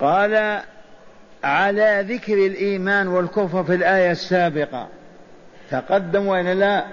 قال 0.00 0.60
على 1.44 2.04
ذكر 2.08 2.34
الإيمان 2.34 3.08
والكفر 3.08 3.64
في 3.64 3.74
الآية 3.74 4.10
السابقة 4.10 4.88
تقدم 5.70 6.26
وإن 6.26 6.46
لا؟ 6.46 6.84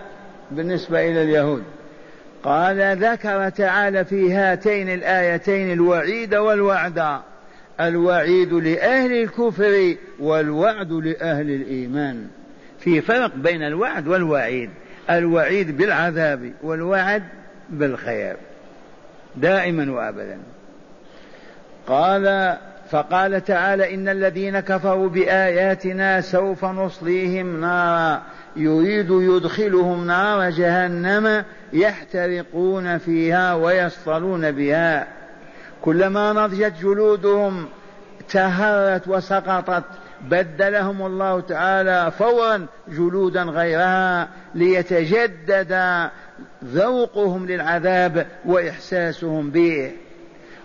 بالنسبة 0.52 1.00
إلى 1.00 1.24
اليهود. 1.24 1.64
قال 2.44 2.98
ذكر 2.98 3.50
تعالى 3.50 4.06
في 4.06 4.34
هاتين 4.34 4.90
الآيتين 4.90 5.72
الوعيد 5.72 6.36
والوعد. 6.36 7.20
الوعيد 7.82 8.54
لأهل 8.54 9.12
الكفر 9.12 9.96
والوعد 10.20 10.92
لأهل 10.92 11.52
الإيمان. 11.52 12.28
في 12.80 13.02
فرق 13.02 13.36
بين 13.36 13.64
الوعد 13.64 14.08
والوعيد. 14.08 14.70
الوعيد 15.10 15.78
بالعذاب 15.78 16.54
والوعد 16.64 17.24
بالخير. 17.70 18.36
دائما 19.36 19.92
وابدا. 19.92 20.38
قال 21.88 22.58
فقال 22.92 23.44
تعالى 23.44 23.96
إن 23.96 24.10
الذين 24.10 24.60
كفروا 24.60 25.10
بآياتنا 25.10 26.22
سوف 26.22 26.66
نصليهم 26.66 27.62
نارا. 27.62 28.22
يريد 28.56 29.10
يدخلهم 29.12 30.08
نار 30.08 30.50
جهنم 30.50 31.44
يحترقون 31.74 32.98
فيها 32.98 33.54
ويصطلون 33.54 34.52
بها. 34.52 35.08
كلما 35.82 36.34
نضجت 36.34 36.74
جلودهم 36.82 37.66
تهرت 38.30 39.08
وسقطت 39.08 39.84
بدلهم 40.22 41.06
الله 41.06 41.42
تعالى 41.42 42.12
فورا 42.20 42.66
جلودا 42.88 43.44
غيرها 43.44 44.30
ليتجدد 44.56 46.10
ذوقهم 46.66 47.48
للعذاب 47.48 48.28
وإحساسهم 48.46 49.50
به. 49.50 49.92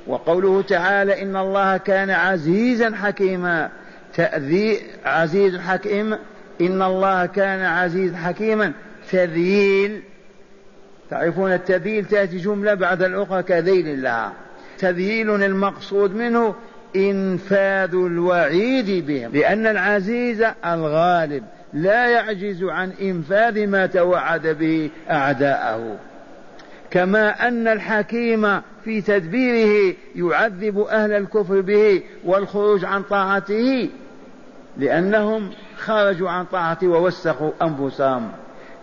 وقوله 0.07 0.63
تعالى 0.63 1.23
إن 1.23 1.37
الله 1.37 1.77
كان 1.77 2.11
عزيزا 2.11 2.95
حكيما 2.95 3.71
تأذي 4.15 4.81
عزيز 5.05 5.57
حكيم 5.57 6.19
إن 6.61 6.83
الله 6.83 7.27
كان 7.27 7.61
عزيزا 7.61 8.17
حكيما. 8.17 8.73
تذييل. 9.11 10.03
تعرفون 11.11 11.53
التذييل 11.53 12.05
تأتي 12.05 12.37
جملة 12.37 12.75
بعد 12.75 13.03
الأخرى 13.03 13.43
كذيل 13.43 13.89
الله. 13.89 14.33
تذييل 14.79 15.43
المقصود 15.43 16.17
منه 16.17 16.55
إنفاذ 16.97 17.95
الوعيد 17.95 19.07
بهم. 19.07 19.33
لأن 19.33 19.67
العزيز 19.67 20.45
الغالب 20.67 21.45
لا 21.73 22.07
يعجز 22.07 22.65
عن 22.65 22.93
إنفاذ 23.03 23.67
ما 23.67 23.87
توعد 23.87 24.47
به 24.47 24.91
أعداءه. 25.11 25.97
كما 26.91 27.49
أن 27.49 27.69
الحكيم 27.69 28.61
في 28.85 29.01
تدبيره 29.01 29.95
يعذب 30.17 30.79
أهل 30.79 31.13
الكفر 31.13 31.61
به 31.61 32.03
والخروج 32.25 32.85
عن 32.85 33.03
طاعته. 33.03 33.89
لأنهم 34.79 35.51
خرجوا 35.79 36.31
عن 36.31 36.45
طاعته 36.45 36.89
ووسخوا 36.89 37.51
أنفسهم. 37.63 38.33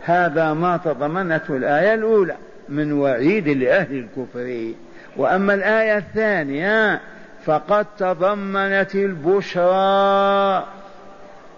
هذا 0.01 0.53
ما 0.53 0.77
تضمنته 0.77 1.57
الآية 1.57 1.93
الأولى 1.93 2.35
من 2.69 2.93
وعيد 2.93 3.47
لأهل 3.47 3.97
الكفر. 3.97 4.73
وأما 5.17 5.53
الآية 5.53 5.97
الثانية 5.97 7.01
فقد 7.45 7.85
تضمنت 7.97 8.95
البشرى. 8.95 10.65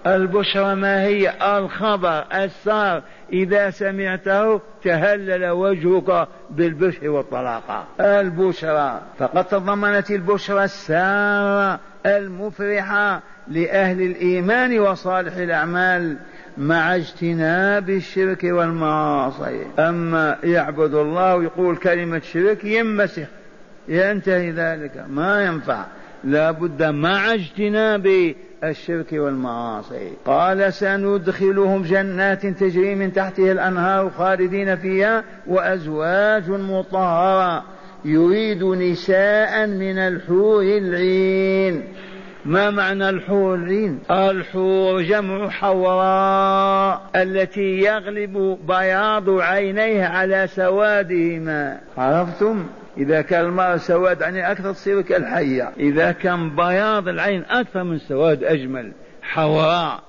البشرى 0.07 0.75
ما 0.75 1.01
هي؟ 1.01 1.33
الخبر 1.57 2.25
السار 2.33 3.01
إذا 3.33 3.69
سمعته 3.69 4.61
تهلل 4.83 5.49
وجهك 5.49 6.27
بالبشر 6.49 7.09
والطلاقة 7.09 7.85
البشرى. 7.99 9.01
فقد 9.19 9.45
تضمنت 9.45 10.11
البشرى 10.11 10.63
السارة 10.63 11.79
المفرحة 12.05 13.21
لأهل 13.47 14.01
الإيمان 14.01 14.79
وصالح 14.79 15.35
الأعمال 15.35 16.17
مع 16.57 16.95
اجتناب 16.95 17.89
الشرك 17.89 18.43
والمعاصي. 18.43 19.65
أما 19.79 20.37
يعبد 20.43 20.93
الله 20.93 21.35
ويقول 21.35 21.77
كلمة 21.77 22.19
شرك 22.19 22.63
ينمسخ 22.63 23.27
ينتهي 23.87 24.51
ذلك. 24.51 25.05
ما 25.09 25.45
ينفع. 25.45 25.85
لا 26.23 26.51
بد 26.51 26.83
مع 26.83 27.33
اجتناب 27.33 28.35
الشرك 28.69 29.13
والمعاصي. 29.13 30.11
قال 30.25 30.73
سندخلهم 30.73 31.83
جنات 31.83 32.45
تجري 32.45 32.95
من 32.95 33.13
تحتها 33.13 33.51
الأنهار 33.51 34.09
خالدين 34.09 34.75
فيها 34.75 35.23
وأزواج 35.47 36.49
مطهرة 36.49 37.63
يريد 38.05 38.63
نساء 38.63 39.67
من 39.67 39.97
الحور 39.97 40.63
العين. 40.63 41.83
ما 42.45 42.69
معنى 42.69 43.09
الحور 43.09 43.55
العين؟ 43.55 43.99
الحور 44.11 45.01
جمع 45.01 45.49
حوراء 45.49 47.01
التي 47.15 47.79
يغلب 47.79 48.57
بياض 48.67 49.29
عينيها 49.29 50.07
على 50.07 50.47
سوادهما. 50.47 51.79
عرفتم؟ 51.97 52.65
إذا 52.97 53.21
كان 53.21 53.45
المرأة 53.45 53.77
سواد 53.77 54.23
عينيه 54.23 54.51
أكثر 54.51 54.73
تصير 54.73 55.01
كالحية. 55.01 55.71
إذا 55.77 56.11
كان 56.11 56.55
بياض 56.55 57.07
العين 57.07 57.43
أكثر 57.49 57.83
من 57.83 57.99
سواد 57.99 58.43
أجمل. 58.43 58.91
حوراء 59.21 60.03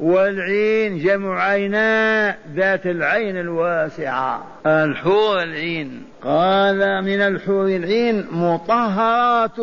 والعين 0.00 0.98
جمع 0.98 1.42
عيناء 1.42 2.38
ذات 2.54 2.86
العين 2.86 3.36
الواسعة. 3.36 4.46
الحور 4.66 5.42
العين. 5.42 6.02
قال 6.22 7.04
من 7.04 7.20
الحور 7.20 7.66
العين 7.66 8.26
مطهرات 8.32 9.60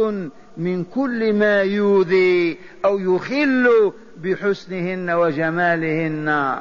من 0.57 0.83
كل 0.83 1.33
ما 1.33 1.61
يؤذي 1.61 2.57
أو 2.85 2.99
يخل 2.99 3.93
بحسنهن 4.17 5.09
وجمالهن. 5.09 6.55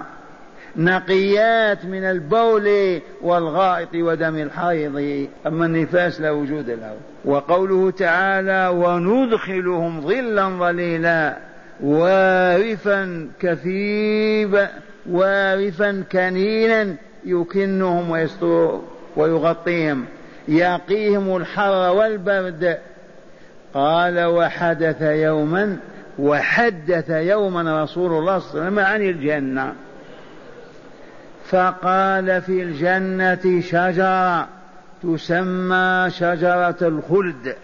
نقيات 0.77 1.85
من 1.85 2.05
البول 2.05 3.01
والغائط 3.23 3.89
ودم 3.95 4.37
الحيض 4.37 5.27
أما 5.47 5.67
النفاس 5.67 6.21
لا 6.21 6.31
وجود 6.31 6.71
له. 6.71 6.97
وقوله 7.25 7.91
تعالى 7.91 8.69
وندخلهم 8.69 10.01
ظلا 10.01 10.49
ظليلا 10.49 11.37
وارفا 11.83 13.29
كثيبا 13.41 14.69
وارفا 15.11 16.05
كنينا 16.13 16.95
يكنهم 17.25 18.11
ويستر 18.11 18.81
ويغطيهم. 19.17 20.05
يقيهم 20.49 21.37
الحر 21.37 21.93
والبرد. 21.95 22.79
قال 23.75 24.25
وحدث 24.25 25.03
يوما 25.03 25.77
وحدث 26.19 27.11
يوما 27.11 27.83
رسول 27.83 28.13
الله 28.13 28.39
صلى 28.39 28.51
الله 28.51 28.63
عليه 28.63 28.71
وسلم 28.71 28.79
عن 28.79 29.03
الجنه. 29.03 29.75
فقال 31.53 32.43
في 32.43 32.63
الجنة 32.63 33.61
شجرة 33.61 34.49
تسمى 35.03 36.07
شجرة 36.11 36.77
الخلد. 36.83 37.57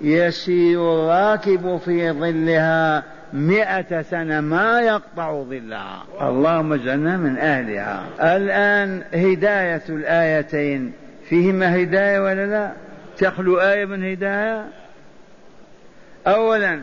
يسير 0.00 0.80
الراكب 0.80 1.80
في 1.84 2.12
ظلها 2.12 3.02
مئة 3.32 4.02
سنة 4.02 4.40
ما 4.40 4.80
يقطع 4.80 5.42
ظلها. 5.42 6.04
اللهم 6.22 6.72
اجعلنا 6.72 7.16
من 7.16 7.38
أهلها. 7.38 8.04
الآن 8.36 9.02
هداية 9.14 9.82
الآيتين. 9.88 10.92
فيهما 11.28 11.82
هداية 11.82 12.20
ولا 12.20 12.46
لا؟ 12.46 12.72
تخلو 13.18 13.60
آية 13.60 13.84
من 13.84 14.10
هداية؟ 14.10 14.64
أولا 16.26 16.80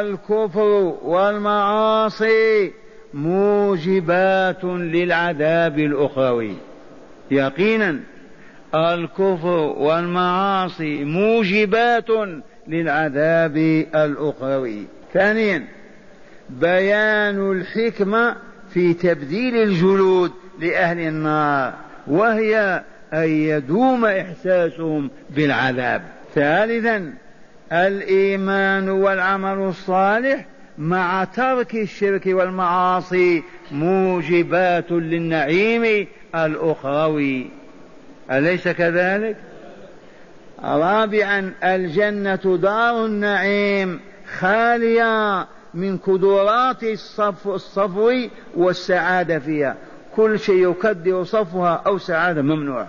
الكفر 0.00 0.94
والمعاصي. 1.02 2.72
موجبات 3.14 4.64
للعذاب 4.64 5.78
الأخروي. 5.78 6.54
يقينا 7.30 8.00
الكفر 8.74 9.74
والمعاصي 9.78 11.04
موجبات 11.04 12.08
للعذاب 12.68 13.56
الأخروي. 13.94 14.86
ثانيا 15.12 15.64
بيان 16.50 17.52
الحكمة 17.52 18.36
في 18.70 18.94
تبديل 18.94 19.56
الجلود 19.56 20.32
لأهل 20.60 20.98
النار 20.98 21.72
وهي 22.06 22.82
أن 23.12 23.28
يدوم 23.28 24.04
إحساسهم 24.04 25.10
بالعذاب. 25.30 26.02
ثالثا 26.34 27.12
الإيمان 27.72 28.88
والعمل 28.88 29.68
الصالح 29.68 30.44
مع 30.78 31.24
ترك 31.24 31.74
الشرك 31.74 32.26
والمعاصي 32.26 33.42
موجبات 33.72 34.90
للنعيم 34.90 36.06
الأخروي. 36.34 37.50
أليس 38.30 38.68
كذلك؟ 38.68 39.36
رابعا 40.64 41.52
الجنة 41.64 42.58
دار 42.62 43.06
النعيم 43.06 44.00
خالية 44.38 45.46
من 45.74 45.98
كدورات 45.98 46.82
الصفو, 46.84 47.54
الصفو 47.54 48.12
والسعادة 48.56 49.38
فيها. 49.38 49.76
كل 50.16 50.38
شيء 50.38 50.70
يكدر 50.70 51.24
صفوها 51.24 51.82
أو 51.86 51.98
سعادة 51.98 52.42
ممنوع 52.42 52.86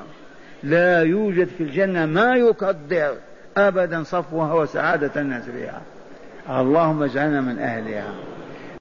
لا 0.64 1.02
يوجد 1.02 1.48
في 1.48 1.64
الجنة 1.64 2.06
ما 2.06 2.36
يكدر 2.36 3.16
أبدا 3.58 4.04
صفوها 4.04 4.54
وسعادة 4.54 5.22
الناس 5.22 5.44
فيها. 5.44 5.82
اللهم 6.50 7.04
اجعلنا 7.04 7.42
من 7.42 7.60
أهلها. 7.60 8.14